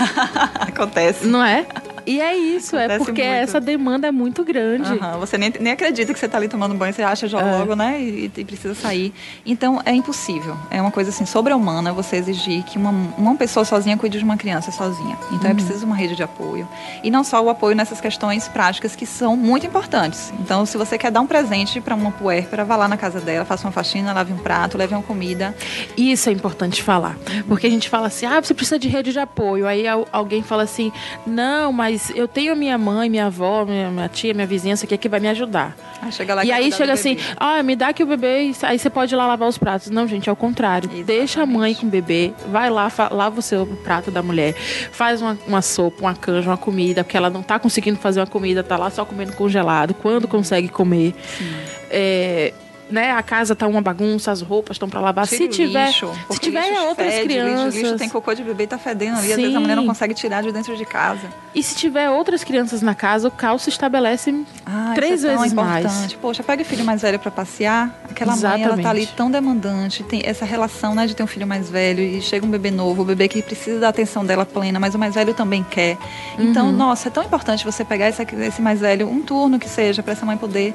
[0.54, 1.26] Acontece.
[1.26, 1.66] Não é?
[2.08, 3.34] E é isso, é Acontece é porque muito.
[3.34, 4.90] essa demanda é muito grande.
[4.92, 7.58] Uhum, você nem, nem acredita que você está ali tomando banho, você acha já é.
[7.58, 8.00] logo, né?
[8.00, 9.12] E, e, precisa sair.
[9.44, 10.56] Então é impossível.
[10.70, 14.38] É uma coisa assim, sobre-humana você exigir que uma, uma pessoa sozinha cuide de uma
[14.38, 15.18] criança sozinha.
[15.30, 15.50] Então é uhum.
[15.50, 16.66] é preciso uma rede de apoio.
[17.02, 20.32] E não só o apoio nessas questões práticas que são muito importantes.
[20.40, 23.44] Então, se você quer dar um presente para uma puérpera, vá lá na casa dela,
[23.44, 25.54] faça uma faxina, lave um prato, leve uma comida.
[25.94, 27.18] Isso é importante falar.
[27.46, 29.66] Porque a gente fala assim, ah, você precisa de rede de apoio.
[29.66, 30.90] Aí alguém fala assim,
[31.26, 34.96] não, mas mas eu tenho minha mãe, minha avó, minha, minha tia, minha vizinhança aqui
[34.96, 35.76] que vai me ajudar.
[36.00, 38.88] Ah, chega lá e aí chega assim, ah, me dá aqui o bebê, aí você
[38.88, 39.90] pode ir lá lavar os pratos.
[39.90, 40.86] Não, gente, é o contrário.
[40.86, 41.06] Exatamente.
[41.06, 44.54] Deixa a mãe com o bebê, vai lá, lava o seu prato da mulher,
[44.92, 48.26] faz uma, uma sopa, uma canja, uma comida, porque ela não tá conseguindo fazer uma
[48.26, 51.14] comida, tá lá só comendo congelado, quando consegue comer.
[51.36, 51.52] Sim.
[51.90, 52.52] É,
[52.90, 55.26] né, a casa tá uma bagunça, as roupas estão para lavar.
[55.26, 58.66] Tire se tiver, lixo, se tiver outras fede, crianças, lixo, lixo tem cocô de bebê
[58.66, 59.32] tá fedendo ali, Sim.
[59.32, 61.28] às vezes a mulher não consegue tirar de dentro de casa.
[61.54, 65.52] E se tiver outras crianças na casa, o caos se estabelece ah, três é vezes
[65.52, 66.12] mais.
[66.14, 68.66] Poxa, pega o filho mais velho para passear, aquela Exatamente.
[68.66, 71.70] mãe ela tá ali tão demandante, tem essa relação, né, de ter um filho mais
[71.70, 74.94] velho e chega um bebê novo, o bebê que precisa da atenção dela plena, mas
[74.94, 75.96] o mais velho também quer.
[76.38, 76.72] Então, uhum.
[76.72, 80.12] nossa, é tão importante você pegar esse, esse mais velho um turno que seja para
[80.12, 80.74] essa mãe poder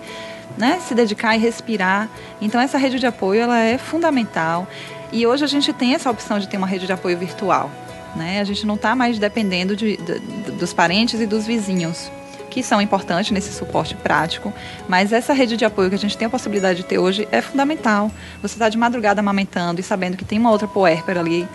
[0.57, 2.02] né, se dedicar e respirar.
[2.41, 4.67] Então essa rede de apoio ela é fundamental.
[5.11, 7.69] E hoje a gente tem essa opção de ter uma rede de apoio virtual.
[8.15, 8.39] Né?
[8.39, 10.19] A gente não está mais dependendo de, de,
[10.51, 12.11] dos parentes e dos vizinhos
[12.53, 14.53] que são importantes nesse suporte prático,
[14.87, 17.41] mas essa rede de apoio que a gente tem a possibilidade de ter hoje é
[17.41, 18.11] fundamental.
[18.43, 21.47] Você está de madrugada amamentando e sabendo que tem uma outra puérpera ali,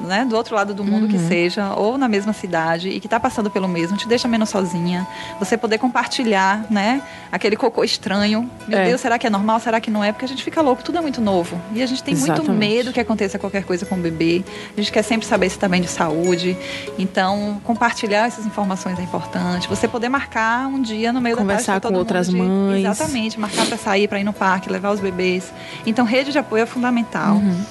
[0.00, 1.08] né, do outro lado do mundo uhum.
[1.08, 4.48] que seja, ou na mesma cidade e que está passando pelo mesmo, te deixa menos
[4.48, 5.06] sozinha.
[5.38, 8.50] Você poder compartilhar, né, aquele cocô estranho.
[8.66, 8.86] Meu é.
[8.86, 9.60] Deus, será que é normal?
[9.60, 10.12] Será que não é?
[10.12, 11.60] Porque a gente fica louco, tudo é muito novo.
[11.72, 12.48] E a gente tem Exatamente.
[12.48, 14.44] muito medo que aconteça qualquer coisa com o bebê.
[14.76, 16.56] A gente quer sempre saber se está bem de saúde.
[16.98, 19.68] Então, compartilhar essas informações é importante.
[19.68, 22.84] Você poder marcar um dia no meio Conversar da tarde com outras de, mães.
[22.84, 25.52] Exatamente, marcar para sair, para ir no parque, levar os bebês.
[25.84, 27.36] Então, rede de apoio é fundamental.
[27.36, 27.64] Uhum.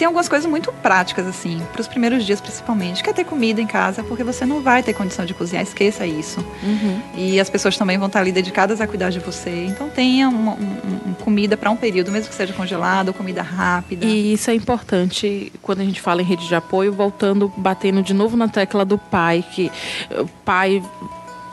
[0.00, 3.02] Tem algumas coisas muito práticas, assim, para os primeiros dias principalmente.
[3.02, 6.40] Quer ter comida em casa, porque você não vai ter condição de cozinhar, esqueça isso.
[6.62, 7.02] Uhum.
[7.14, 9.66] E as pessoas também vão estar ali dedicadas a cuidar de você.
[9.66, 10.56] Então tenha uma,
[11.22, 14.06] comida para um período, mesmo que seja congelado, comida rápida.
[14.06, 18.14] E isso é importante quando a gente fala em rede de apoio, voltando, batendo de
[18.14, 19.70] novo na tecla do pai, que
[20.18, 20.82] o pai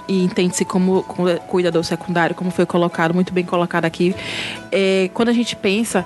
[0.08, 4.16] e entende-se como cuidador secundário, como foi colocado, muito bem colocado aqui.
[4.72, 6.06] É, quando a gente pensa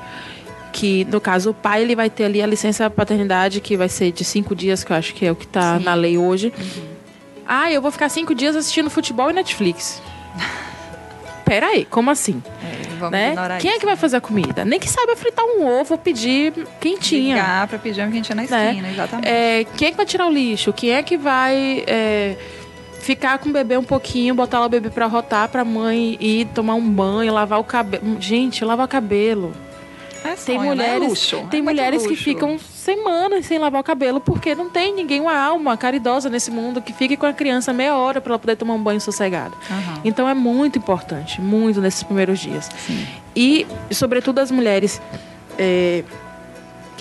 [0.72, 4.12] que, no caso, o pai ele vai ter ali a licença paternidade, que vai ser
[4.12, 6.54] de cinco dias, que eu acho que é o que está na lei hoje.
[6.58, 6.84] Uhum.
[7.46, 10.02] Ah, eu vou ficar cinco dias assistindo futebol e Netflix.
[11.46, 12.42] Peraí, como assim?
[12.64, 13.36] É, né?
[13.60, 14.64] Quem isso, é que vai fazer a comida?
[14.64, 17.36] Nem que saiba fritar um ovo pedir quentinha.
[17.36, 18.70] Ligar para pedir uma quentinha na né?
[18.70, 18.94] esquina, né?
[18.94, 19.28] exatamente.
[19.28, 20.72] É, quem é que vai tirar o lixo?
[20.72, 21.84] Quem é que vai...
[21.88, 22.38] É,
[23.02, 26.46] ficar com o bebê um pouquinho, botar lá o bebê para rotar para mãe ir
[26.54, 28.22] tomar um banho, lavar o cabelo.
[28.22, 29.54] Gente, lavar o cabelo.
[30.24, 30.66] É sonho, tem né?
[30.66, 31.48] mulheres, é luxo.
[31.50, 35.36] tem é mulheres que ficam semanas sem lavar o cabelo porque não tem ninguém, uma
[35.36, 38.76] alma caridosa nesse mundo que fique com a criança meia hora para ela poder tomar
[38.76, 39.56] um banho sossegado.
[39.70, 40.02] Uhum.
[40.04, 42.70] Então é muito importante, muito nesses primeiros dias.
[42.86, 43.08] Sim.
[43.36, 45.02] E, sobretudo, as mulheres.
[45.58, 46.04] É,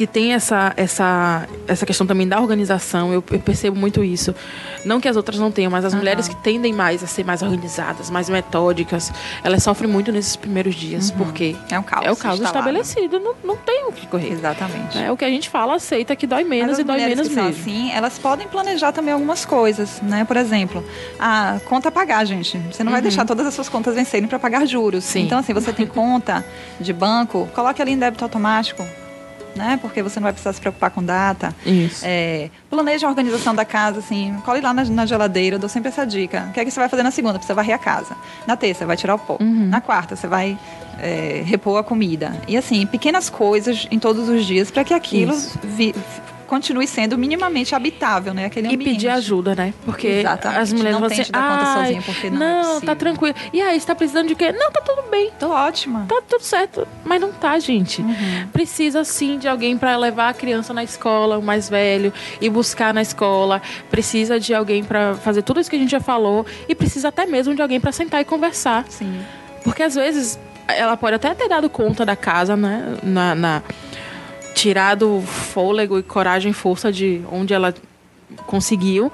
[0.01, 4.35] que tem essa, essa, essa questão também da organização, eu, eu percebo muito isso.
[4.83, 5.99] Não que as outras não tenham, mas as uhum.
[5.99, 9.13] mulheres que tendem mais a ser mais organizadas, mais metódicas,
[9.45, 11.19] elas sofrem muito nesses primeiros dias, uhum.
[11.19, 14.33] porque é um caos, é o caos estabelecido, não, não tem o que correr.
[14.33, 14.97] Exatamente.
[14.97, 17.51] É o que a gente fala, aceita que dói menos e dói menos que mesmo.
[17.51, 20.25] assim, elas podem planejar também algumas coisas, né?
[20.25, 20.83] Por exemplo,
[21.19, 22.57] a conta a pagar, gente.
[22.73, 22.93] Você não uhum.
[22.95, 25.05] vai deixar todas as suas contas vencerem para pagar juros.
[25.05, 25.25] Sim.
[25.27, 26.43] Então, assim, você tem conta
[26.81, 28.83] de banco, coloque ali em débito automático
[29.55, 29.79] né?
[29.81, 31.55] Porque você não vai precisar se preocupar com data.
[31.65, 32.03] Isso.
[32.05, 35.89] É, planeja a organização da casa, assim, cole lá na, na, geladeira, eu dou sempre
[35.89, 36.47] essa dica.
[36.51, 37.35] O que é que você vai fazer na segunda?
[37.35, 38.17] Precisa varrer a casa.
[38.47, 39.37] Na terça, vai tirar o pó.
[39.41, 39.67] Uhum.
[39.67, 40.59] Na quarta, você vai
[41.01, 42.33] é, repor a comida.
[42.47, 45.95] E assim, pequenas coisas em todos os dias para que aquilo vi,
[46.51, 48.47] continue sendo minimamente habitável, né?
[48.47, 48.83] Aquele ambiente.
[48.83, 49.73] E pedir ajuda, né?
[49.85, 50.61] Porque Exatamente.
[50.61, 53.37] as mulheres não vão assim, dar conta sozinha, porque não, é não é tá tranquilo.
[53.53, 54.51] E aí, está precisando de quê?
[54.51, 55.31] Não, tá tudo bem.
[55.39, 56.07] Tô ótima.
[56.09, 56.89] Tá tudo certo.
[57.05, 58.03] Mas não tá, gente.
[58.03, 58.49] Uhum.
[58.53, 62.93] Precisa sim de alguém para levar a criança na escola, o mais velho, e buscar
[62.93, 63.63] na escola.
[63.89, 67.27] Precisa de alguém para fazer tudo isso que a gente já falou e precisa até
[67.27, 68.85] mesmo de alguém para sentar e conversar.
[68.89, 69.21] Sim.
[69.63, 70.37] Porque às vezes
[70.67, 72.97] ela pode até ter dado conta da casa, né?
[73.05, 73.63] na, na
[74.61, 77.75] tirado fôlego e coragem e força de onde ela
[78.47, 79.11] conseguiu.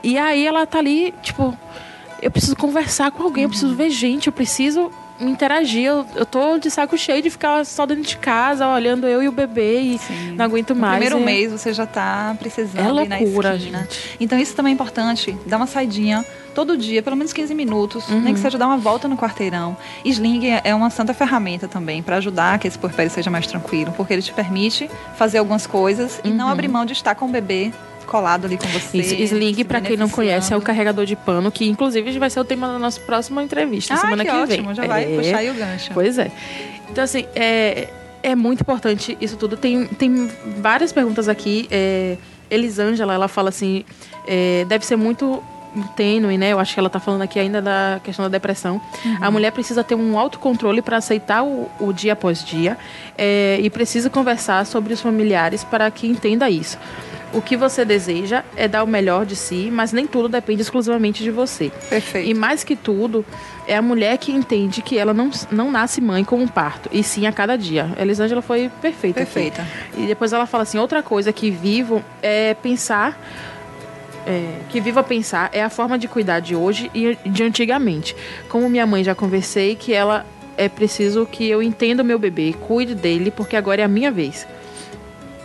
[0.00, 1.58] E aí ela tá ali, tipo,
[2.22, 5.84] eu preciso conversar com alguém, eu preciso ver gente, eu preciso interagir.
[5.84, 9.28] Eu, eu tô de saco cheio de ficar só dentro de casa, olhando eu e
[9.28, 10.32] o bebê e Sim.
[10.32, 10.94] não aguento mais.
[10.94, 11.24] No primeiro e...
[11.24, 13.78] mês você já tá precisando é loucura, ir na esquina.
[13.80, 14.16] Gente.
[14.20, 15.36] Então isso também é importante.
[15.46, 18.20] Dá uma saidinha todo dia, pelo menos 15 minutos, uhum.
[18.20, 19.76] nem que seja dar uma volta no quarteirão.
[20.04, 24.12] Sling é uma santa ferramenta também para ajudar que esse puerpério seja mais tranquilo, porque
[24.12, 26.30] ele te permite fazer algumas coisas uhum.
[26.30, 26.52] e não uhum.
[26.52, 27.72] abrir mão de estar com o bebê
[28.10, 28.98] colado ali com você.
[28.98, 32.40] Isso, Sling, para quem não conhece, é o carregador de pano, que inclusive vai ser
[32.40, 34.74] o tema da nossa próxima entrevista, ah, semana que, que ótimo, vem.
[34.74, 35.90] Já vai é, puxar aí o gancho.
[35.94, 36.30] Pois é.
[36.90, 37.88] Então, assim, é,
[38.22, 39.56] é muito importante isso tudo.
[39.56, 41.68] Tem, tem várias perguntas aqui.
[41.70, 42.16] É,
[42.50, 43.84] Elisângela, ela fala assim,
[44.26, 45.40] é, deve ser muito
[45.94, 46.52] tênue, né?
[46.52, 48.80] Eu acho que ela está falando aqui ainda da questão da depressão.
[49.04, 49.18] Uhum.
[49.20, 52.76] A mulher precisa ter um autocontrole para aceitar o, o, dia após dia
[53.16, 56.78] é, e precisa conversar sobre os familiares para que entenda isso.
[57.32, 61.22] O que você deseja é dar o melhor de si, mas nem tudo depende exclusivamente
[61.22, 61.70] de você.
[61.88, 62.28] Perfeito.
[62.28, 63.24] E mais que tudo,
[63.68, 67.04] é a mulher que entende que ela não, não nasce mãe com um parto, e
[67.04, 67.88] sim a cada dia.
[67.96, 69.20] A Elisângela foi perfeita.
[69.20, 69.62] Perfeita.
[69.62, 70.02] Aqui.
[70.02, 73.18] E depois ela fala assim: outra coisa que vivo é pensar.
[74.26, 78.14] É, que vivo a pensar é a forma de cuidar de hoje e de antigamente.
[78.50, 80.26] Como minha mãe já conversei, que ela
[80.58, 84.10] é preciso que eu entenda o meu bebê, cuide dele, porque agora é a minha
[84.10, 84.46] vez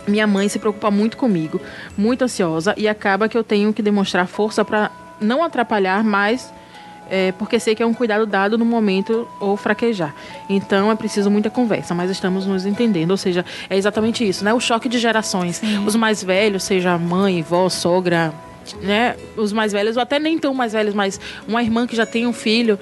[0.06, 1.60] minha mãe se preocupa muito comigo,
[1.96, 4.90] muito ansiosa, e acaba que eu tenho que demonstrar força para
[5.20, 6.52] não atrapalhar mais,
[7.08, 10.14] é, porque sei que é um cuidado dado no momento ou fraquejar.
[10.48, 13.12] Então é preciso muita conversa, mas estamos nos entendendo.
[13.12, 14.52] Ou seja, é exatamente isso, né?
[14.52, 15.56] O choque de gerações.
[15.56, 15.84] Sim.
[15.86, 18.34] Os mais velhos, seja mãe, vó, sogra,
[18.82, 19.14] né?
[19.36, 22.26] Os mais velhos, ou até nem tão mais velhos, mas uma irmã que já tem
[22.26, 22.78] um filho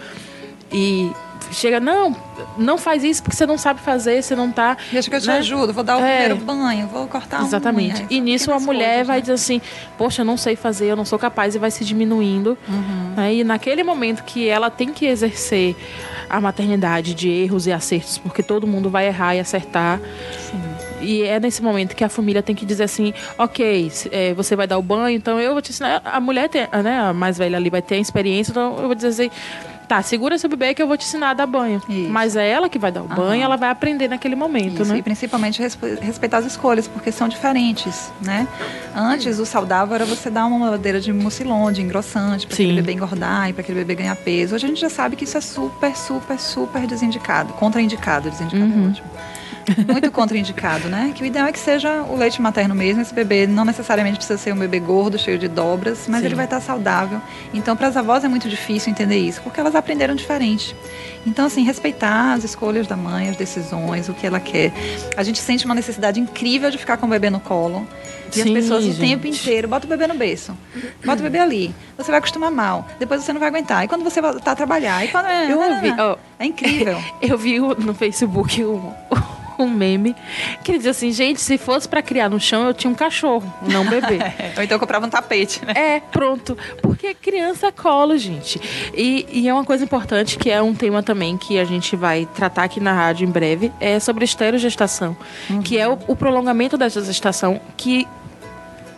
[0.73, 1.11] e
[1.53, 2.15] chega, não,
[2.57, 4.77] não faz isso porque você não sabe fazer, você não tá.
[4.91, 5.39] Deixa que eu te né?
[5.39, 8.03] ajudo, vou dar o é, primeiro banho, vou cortar Exatamente.
[8.03, 9.21] Unha, e nisso a mulher coisas, vai né?
[9.23, 9.61] dizer assim,
[9.97, 12.57] poxa, eu não sei fazer, eu não sou capaz, e vai se diminuindo.
[12.69, 13.15] Uhum.
[13.17, 13.35] Né?
[13.35, 15.77] E naquele momento que ela tem que exercer
[16.29, 20.01] a maternidade de erros e acertos, porque todo mundo vai errar e acertar.
[20.39, 20.75] Sim.
[21.01, 24.67] E é nesse momento que a família tem que dizer assim, ok, é, você vai
[24.67, 26.01] dar o banho, então eu vou te ensinar.
[26.05, 28.95] A mulher, tem, né, a mais velha ali, vai ter a experiência, então eu vou
[28.95, 29.31] dizer assim
[29.89, 31.83] Tá, segura seu bebê que eu vou te ensinar a dar banho.
[31.89, 32.11] Isso.
[32.11, 34.93] Mas é ela que vai dar o banho, ela vai aprender naquele momento, Isso.
[34.93, 34.99] né?
[34.99, 35.61] E principalmente
[36.01, 38.49] respeitar as escolhas, porque são diferentes, né?
[38.95, 42.93] Antes, o saudável era você dar uma mamadeira de mucilon, de engrossante, para aquele bebê
[42.93, 44.55] engordar e para aquele bebê ganhar peso.
[44.55, 47.53] Hoje a gente já sabe que isso é super, super, super desindicado.
[47.55, 48.87] Contraindicado, desindicado uhum.
[48.87, 49.09] é ótimo
[49.91, 51.13] muito contraindicado, né?
[51.15, 53.03] Que o ideal é que seja o leite materno mesmo.
[53.03, 56.27] Esse bebê não necessariamente precisa ser um bebê gordo, cheio de dobras, mas Sim.
[56.27, 57.21] ele vai estar saudável.
[57.53, 60.77] Então, para as avós é muito difícil entender isso, porque elas aprenderam diferente.
[61.27, 64.73] Então, assim, respeitar as escolhas da mãe, as decisões, o que ela quer.
[65.17, 67.87] A gente sente uma necessidade incrível de ficar com o bebê no colo.
[68.31, 68.97] E Sim, as pessoas gente.
[68.97, 70.57] o tempo inteiro, bota o bebê no berço,
[71.05, 71.75] bota o bebê ali.
[71.97, 73.85] Você vai acostumar mal, depois você não vai aguentar.
[73.85, 75.27] E quando você voltar a trabalhar, e quando.
[75.27, 77.01] Eu ouvi, oh, é incrível.
[77.23, 78.93] Eu vi no Facebook o,
[79.63, 80.15] um meme
[80.63, 83.53] que ele diz assim: gente, se fosse para criar no chão, eu tinha um cachorro,
[83.63, 84.19] não um bebê.
[84.57, 85.73] Ou então eu comprava um tapete, né?
[85.77, 86.57] É, pronto.
[86.83, 88.61] Porque criança colo, gente.
[88.95, 92.27] E, e, é uma coisa importante que é um tema também que a gente vai
[92.35, 95.17] tratar aqui na rádio em breve: é sobre esterogestação,
[95.51, 95.63] uhum.
[95.63, 98.07] que é o, o prolongamento dessa gestação que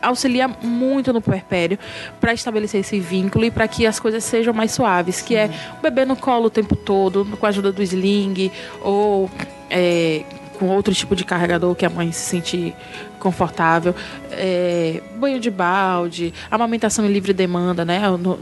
[0.03, 1.79] auxilia muito no puerpério
[2.21, 5.83] para estabelecer esse vínculo e para que as coisas sejam mais suaves, que é o
[5.83, 8.51] bebê no colo o tempo todo, com a ajuda do sling
[8.83, 9.31] ou
[9.71, 10.23] é,
[10.57, 12.75] com outro tipo de carregador que a mãe se sente
[13.19, 13.95] confortável,
[14.31, 18.01] é, banho de balde, amamentação em livre demanda, né?
[18.17, 18.39] No,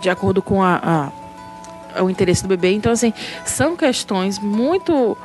[0.00, 1.10] de acordo com a,
[1.96, 2.72] a, o interesse do bebê.
[2.72, 3.12] Então, assim,
[3.44, 5.16] são questões muito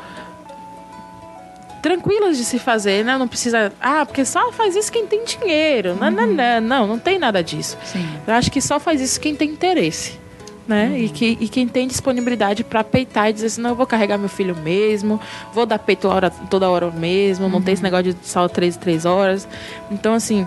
[1.82, 3.18] tranquilas de se fazer, né?
[3.18, 3.72] Não precisa.
[3.80, 5.92] Ah, porque só faz isso quem tem dinheiro.
[5.92, 5.98] Uhum.
[5.98, 7.78] Não, não, não, não, não tem nada disso.
[7.84, 8.08] Sim.
[8.26, 10.20] Eu acho que só faz isso quem tem interesse.
[10.68, 10.90] Né?
[10.90, 10.98] Uhum.
[10.98, 14.18] E, que, e quem tem disponibilidade para peitar e dizer assim, não, eu vou carregar
[14.18, 15.20] meu filho mesmo,
[15.54, 17.52] vou dar peito hora, toda hora mesmo, uhum.
[17.52, 17.92] não tem esse uhum.
[17.92, 19.48] negócio de só três, três horas.
[19.90, 20.46] Então, assim,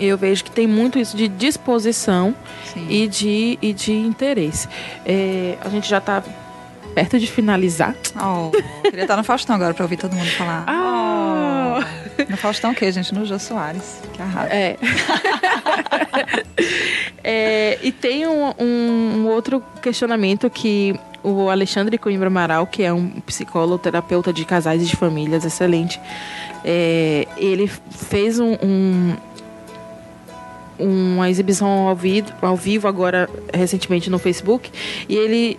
[0.00, 2.34] eu vejo que tem muito isso de disposição
[2.88, 4.68] e de, e de interesse.
[5.04, 6.22] É, a gente já está
[6.94, 7.94] perto de finalizar.
[8.16, 8.50] Oh,
[8.82, 10.64] queria estar no Faustão agora para ouvir todo mundo falar.
[10.66, 10.91] Ah.
[12.28, 13.14] No Faustão o quê, gente?
[13.14, 14.00] No Jô Soares.
[14.12, 14.48] Que arraso.
[14.50, 14.76] É.
[17.24, 23.20] é e tem um, um, outro questionamento que o Alexandre Coimbra Amaral, que é um
[23.20, 26.00] psicólogo, terapeuta de casais e de famílias, excelente,
[26.64, 29.16] é, ele fez um, um,
[30.78, 34.70] uma exibição ao vivo, ao vivo agora recentemente no Facebook
[35.08, 35.58] e ele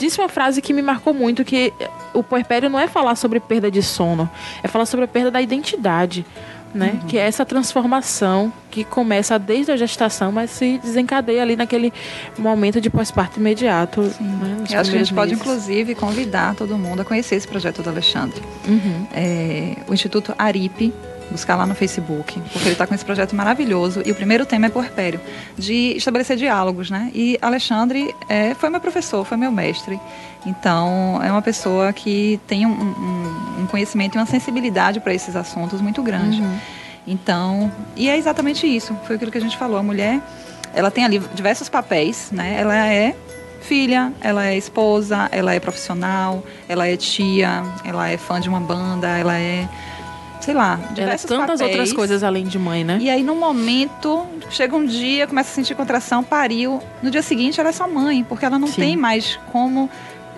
[0.00, 1.72] disse uma frase que me marcou muito que
[2.14, 4.28] o puerpério não é falar sobre perda de sono,
[4.62, 6.24] é falar sobre a perda da identidade.
[6.72, 7.00] Né?
[7.00, 7.08] Uhum.
[7.08, 11.92] Que é essa transformação que começa desde a gestação, mas se desencadeia ali naquele
[12.38, 14.02] momento de pós-parto imediato.
[14.02, 14.56] Né?
[14.58, 15.10] Eu acho que a gente meses.
[15.10, 18.40] pode, inclusive, convidar todo mundo a conhecer esse projeto do Alexandre.
[18.68, 19.06] Uhum.
[19.12, 20.94] É, o Instituto Aripe
[21.30, 24.02] buscar lá no Facebook, porque ele está com esse projeto maravilhoso.
[24.04, 25.20] E o primeiro tema é puerpério,
[25.56, 27.10] de estabelecer diálogos, né?
[27.14, 30.00] E Alexandre é, foi meu professor, foi meu mestre.
[30.44, 35.36] Então, é uma pessoa que tem um, um, um conhecimento e uma sensibilidade para esses
[35.36, 36.40] assuntos muito grande.
[36.40, 36.58] Uhum.
[37.06, 38.96] Então, e é exatamente isso.
[39.04, 39.78] Foi aquilo que a gente falou.
[39.78, 40.20] A mulher,
[40.74, 42.56] ela tem ali diversos papéis, né?
[42.58, 43.14] Ela é
[43.60, 48.60] filha, ela é esposa, ela é profissional, ela é tia, ela é fã de uma
[48.60, 49.68] banda, ela é
[50.40, 51.60] sei lá, é tantas papéis.
[51.60, 52.98] outras coisas além de mãe, né?
[53.00, 56.80] E aí, num momento, chega um dia, começa a sentir contração, pariu.
[57.02, 58.82] No dia seguinte, ela é só mãe, porque ela não Sim.
[58.82, 59.88] tem mais como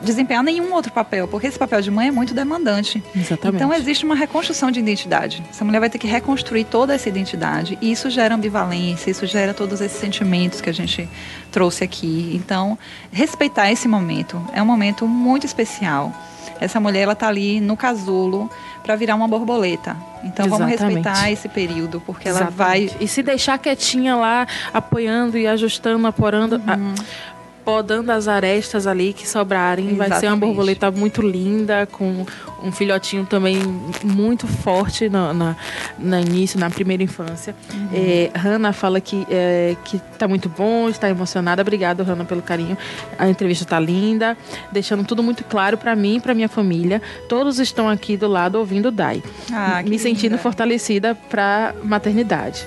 [0.02, 3.02] desempenhar nenhum outro papel, porque esse papel de mãe é muito demandante.
[3.14, 3.62] Exatamente.
[3.62, 5.42] Então existe uma reconstrução de identidade.
[5.48, 9.54] Essa mulher vai ter que reconstruir toda essa identidade e isso gera ambivalência, isso gera
[9.54, 11.08] todos esses sentimentos que a gente
[11.50, 12.32] trouxe aqui.
[12.34, 12.76] Então,
[13.12, 16.12] respeitar esse momento é um momento muito especial.
[16.60, 18.50] Essa mulher ela tá ali no casulo
[18.82, 19.96] para virar uma borboleta.
[20.24, 20.78] Então Exatamente.
[20.78, 22.90] vamos respeitar esse período, porque ela vai.
[23.00, 26.56] E se deixar quietinha lá, apoiando e ajustando, aporando.
[26.56, 26.62] Uhum.
[26.66, 27.31] A
[27.64, 29.86] podando as arestas ali que sobrarem.
[29.86, 30.10] Exatamente.
[30.10, 32.26] Vai ser uma borboleta muito linda, com
[32.62, 33.58] um filhotinho também
[34.04, 35.56] muito forte no, na,
[35.98, 37.54] no início, na primeira infância.
[37.72, 37.88] Uhum.
[37.92, 41.62] É, Hanna fala que, é, que tá muito bom, está emocionada.
[41.62, 42.76] Obrigada, Hanna, pelo carinho.
[43.18, 44.36] A entrevista tá linda,
[44.70, 47.02] deixando tudo muito claro para mim e para minha família.
[47.28, 49.22] Todos estão aqui do lado ouvindo o Dai.
[49.52, 50.42] Ah, me sentindo linda.
[50.42, 52.66] fortalecida para maternidade.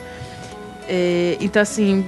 [0.87, 2.05] É, então, assim,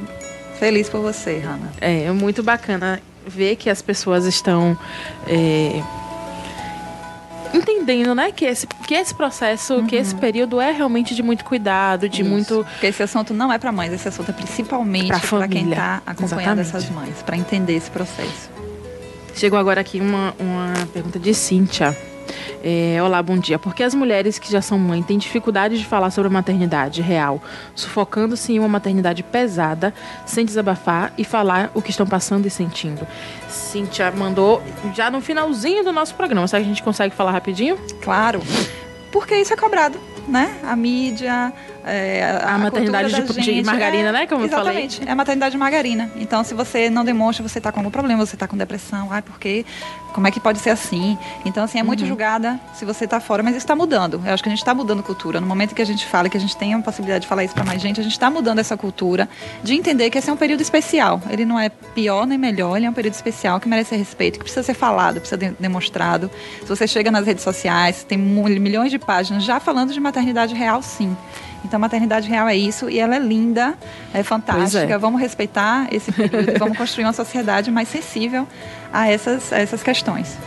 [0.60, 1.72] Feliz por você, Hanna.
[1.80, 4.78] É, é muito bacana ver que as pessoas estão
[5.28, 5.82] é,
[7.54, 9.88] entendendo, né, que esse, que esse processo, uhum.
[9.88, 10.20] que esse uhum.
[10.20, 12.30] período é realmente de muito cuidado, de Isso.
[12.30, 12.66] muito.
[12.72, 16.60] Porque esse assunto não é para mães, esse assunto é principalmente para quem está acompanhando
[16.60, 16.70] Exatamente.
[16.70, 18.50] essas mães, para entender esse processo.
[19.36, 21.96] Chegou agora aqui uma, uma pergunta de Cíntia.
[22.64, 23.58] É, olá, bom dia.
[23.60, 27.02] Por que as mulheres que já são mães têm dificuldade de falar sobre a maternidade
[27.02, 27.42] real,
[27.76, 29.94] sufocando-se em uma maternidade pesada,
[30.26, 33.08] sem desabafar e falar o que estão passando e sentindo?
[33.48, 34.62] Cíntia mandou
[34.94, 36.48] já no finalzinho do nosso programa.
[36.48, 37.78] Será que a gente consegue falar rapidinho?
[38.02, 38.42] Claro.
[39.12, 40.60] Porque isso é cobrado, né?
[40.64, 41.54] A mídia,
[41.86, 44.28] é, a, a, maternidade de, de, margarina, é, né?
[44.28, 45.10] Como exatamente, eu falei.
[45.10, 46.12] É a maternidade de margarina.
[46.18, 49.22] Então, se você não demonstra, você está com algum problema, você está com depressão, ai,
[49.22, 49.66] porque
[50.14, 51.18] como é que pode ser assim?
[51.46, 52.08] Então, assim, é muito uhum.
[52.08, 54.22] julgada se você está fora, mas isso está mudando.
[54.26, 55.40] Eu acho que a gente está mudando cultura.
[55.40, 57.54] No momento que a gente fala, que a gente tem a possibilidade de falar isso
[57.54, 59.30] para mais gente, a gente está mudando essa cultura
[59.64, 61.22] de entender que esse é um período especial.
[61.30, 64.44] Ele não é pior nem melhor, ele é um período especial que merece respeito, que
[64.44, 66.30] precisa ser falado, precisa ser demonstrado.
[66.62, 70.17] Se você chega nas redes sociais, tem milhões de páginas já falando de maternidade
[70.54, 71.16] real, sim.
[71.66, 73.76] Então, a maternidade real é isso e ela é linda,
[74.14, 74.94] é fantástica.
[74.94, 74.98] É.
[74.98, 78.48] Vamos respeitar esse período e vamos construir uma sociedade mais sensível
[78.94, 80.38] a essas, a essas questões.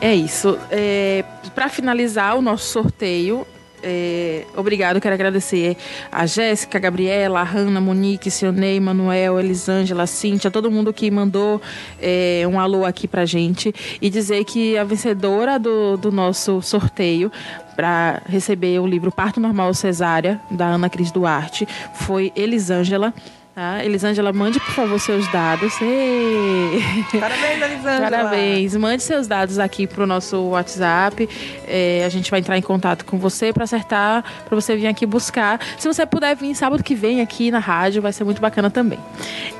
[0.00, 0.58] É isso.
[0.70, 1.24] É,
[1.54, 3.46] Para finalizar o nosso sorteio,
[3.82, 5.76] é, obrigado, quero agradecer
[6.10, 11.60] a Jéssica, a Gabriela, a Hanna, Monique, Sionei, Manuel, Elisângela, Cíntia, todo mundo que mandou
[12.00, 17.30] é, um alô aqui pra gente e dizer que a vencedora do, do nosso sorteio
[17.76, 23.12] para receber o livro Parto Normal Cesárea, da Ana Cris Duarte, foi Elisângela.
[23.54, 23.84] Tá?
[23.84, 25.78] Elisângela, mande por favor seus dados.
[25.82, 26.82] Ei.
[27.20, 28.10] Parabéns, Elisângela.
[28.10, 28.76] Parabéns.
[28.76, 31.28] Mande seus dados aqui para o nosso WhatsApp.
[31.68, 35.04] É, a gente vai entrar em contato com você para acertar, para você vir aqui
[35.04, 35.60] buscar.
[35.78, 38.98] Se você puder vir sábado que vem aqui na rádio, vai ser muito bacana também.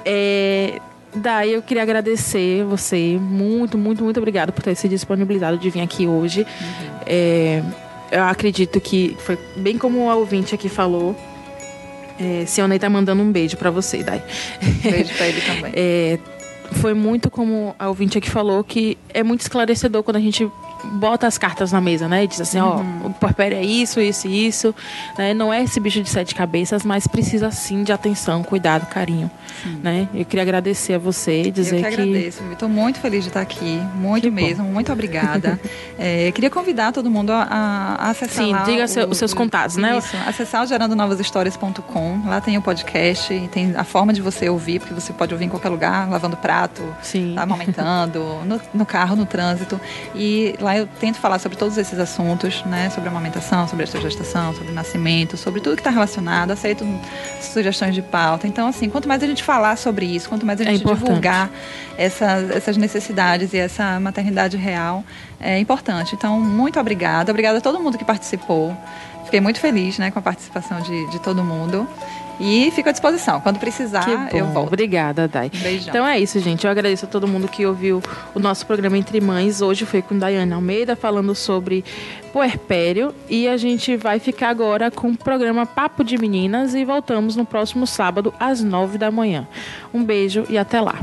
[0.07, 0.81] É,
[1.15, 3.19] Daí eu queria agradecer você.
[3.21, 6.41] Muito, muito, muito obrigado por ter se disponibilizado de vir aqui hoje.
[6.41, 7.01] Uhum.
[7.05, 7.63] É,
[8.13, 11.17] eu acredito que foi bem como a ouvinte aqui falou.
[12.21, 14.23] É, Sionei tá mandando um beijo para você, Dai.
[14.83, 15.73] Beijo pra ele também.
[15.75, 16.19] É,
[16.73, 20.49] foi muito como a ouvinte aqui falou, que é muito esclarecedor quando a gente
[20.85, 22.24] bota as cartas na mesa, né?
[22.24, 23.07] E diz assim, ó, uhum.
[23.07, 24.74] o porpério é isso, isso e isso.
[25.16, 25.35] Né?
[25.35, 29.30] Não é esse bicho de sete cabeças, mas precisa sim de atenção, cuidado, carinho.
[29.83, 30.09] Né?
[30.14, 31.87] Eu queria agradecer a você e dizer que...
[31.87, 34.72] Eu que agradeço, estou muito feliz de estar aqui, muito que mesmo, bom.
[34.72, 35.61] muito obrigada.
[35.99, 39.99] é, queria convidar todo mundo a, a acessar Sim, diga o, os seus contatos, né?
[39.99, 44.95] Isso, acessar o gerandonovashistórias.com, lá tem o podcast, tem a forma de você ouvir, porque
[44.95, 47.35] você pode ouvir em qualquer lugar, lavando prato, Sim.
[47.35, 49.80] Tá amamentando, no, no carro, no trânsito,
[50.14, 52.91] e lá eu tento falar sobre todos esses assuntos, né?
[52.91, 56.51] Sobre amamentação, sobre a gestação, sobre nascimento, sobre tudo que está relacionado.
[56.51, 56.85] Aceito
[57.41, 58.47] sugestões de pauta.
[58.47, 60.95] Então, assim, quanto mais a gente falar sobre isso, quanto mais a é gente é
[60.95, 61.51] divulgar
[61.97, 65.05] essas, essas necessidades e essa maternidade real,
[65.41, 66.14] é importante.
[66.14, 67.31] Então, muito obrigada.
[67.31, 68.77] Obrigada a todo mundo que participou.
[69.25, 71.89] Fiquei muito feliz né, com a participação de, de todo mundo.
[72.41, 73.41] E fico à disposição.
[73.41, 74.68] Quando precisar, eu volto.
[74.68, 75.51] Obrigada, Dai.
[75.51, 75.89] Beijão.
[75.89, 76.64] Então é isso, gente.
[76.64, 78.03] Eu agradeço a todo mundo que ouviu
[78.35, 79.61] o nosso programa Entre Mães.
[79.61, 81.85] Hoje foi com Daiane Almeida falando sobre
[82.33, 83.14] puerpério.
[83.28, 87.45] E a gente vai ficar agora com o programa Papo de Meninas e voltamos no
[87.45, 89.47] próximo sábado às nove da manhã.
[89.93, 90.99] Um beijo e até lá.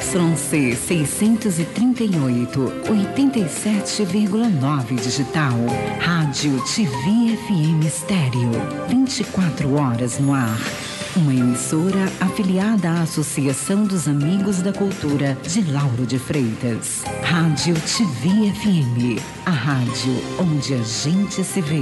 [0.00, 5.54] ZYC 638, 87,9 digital.
[5.98, 8.50] Rádio TV FM Estéreo.
[8.88, 10.58] 24 horas no ar.
[11.16, 17.02] Uma emissora afiliada à Associação dos Amigos da Cultura de Lauro de Freitas.
[17.22, 19.18] Rádio TV FM.
[19.46, 21.80] A rádio onde a gente se vê.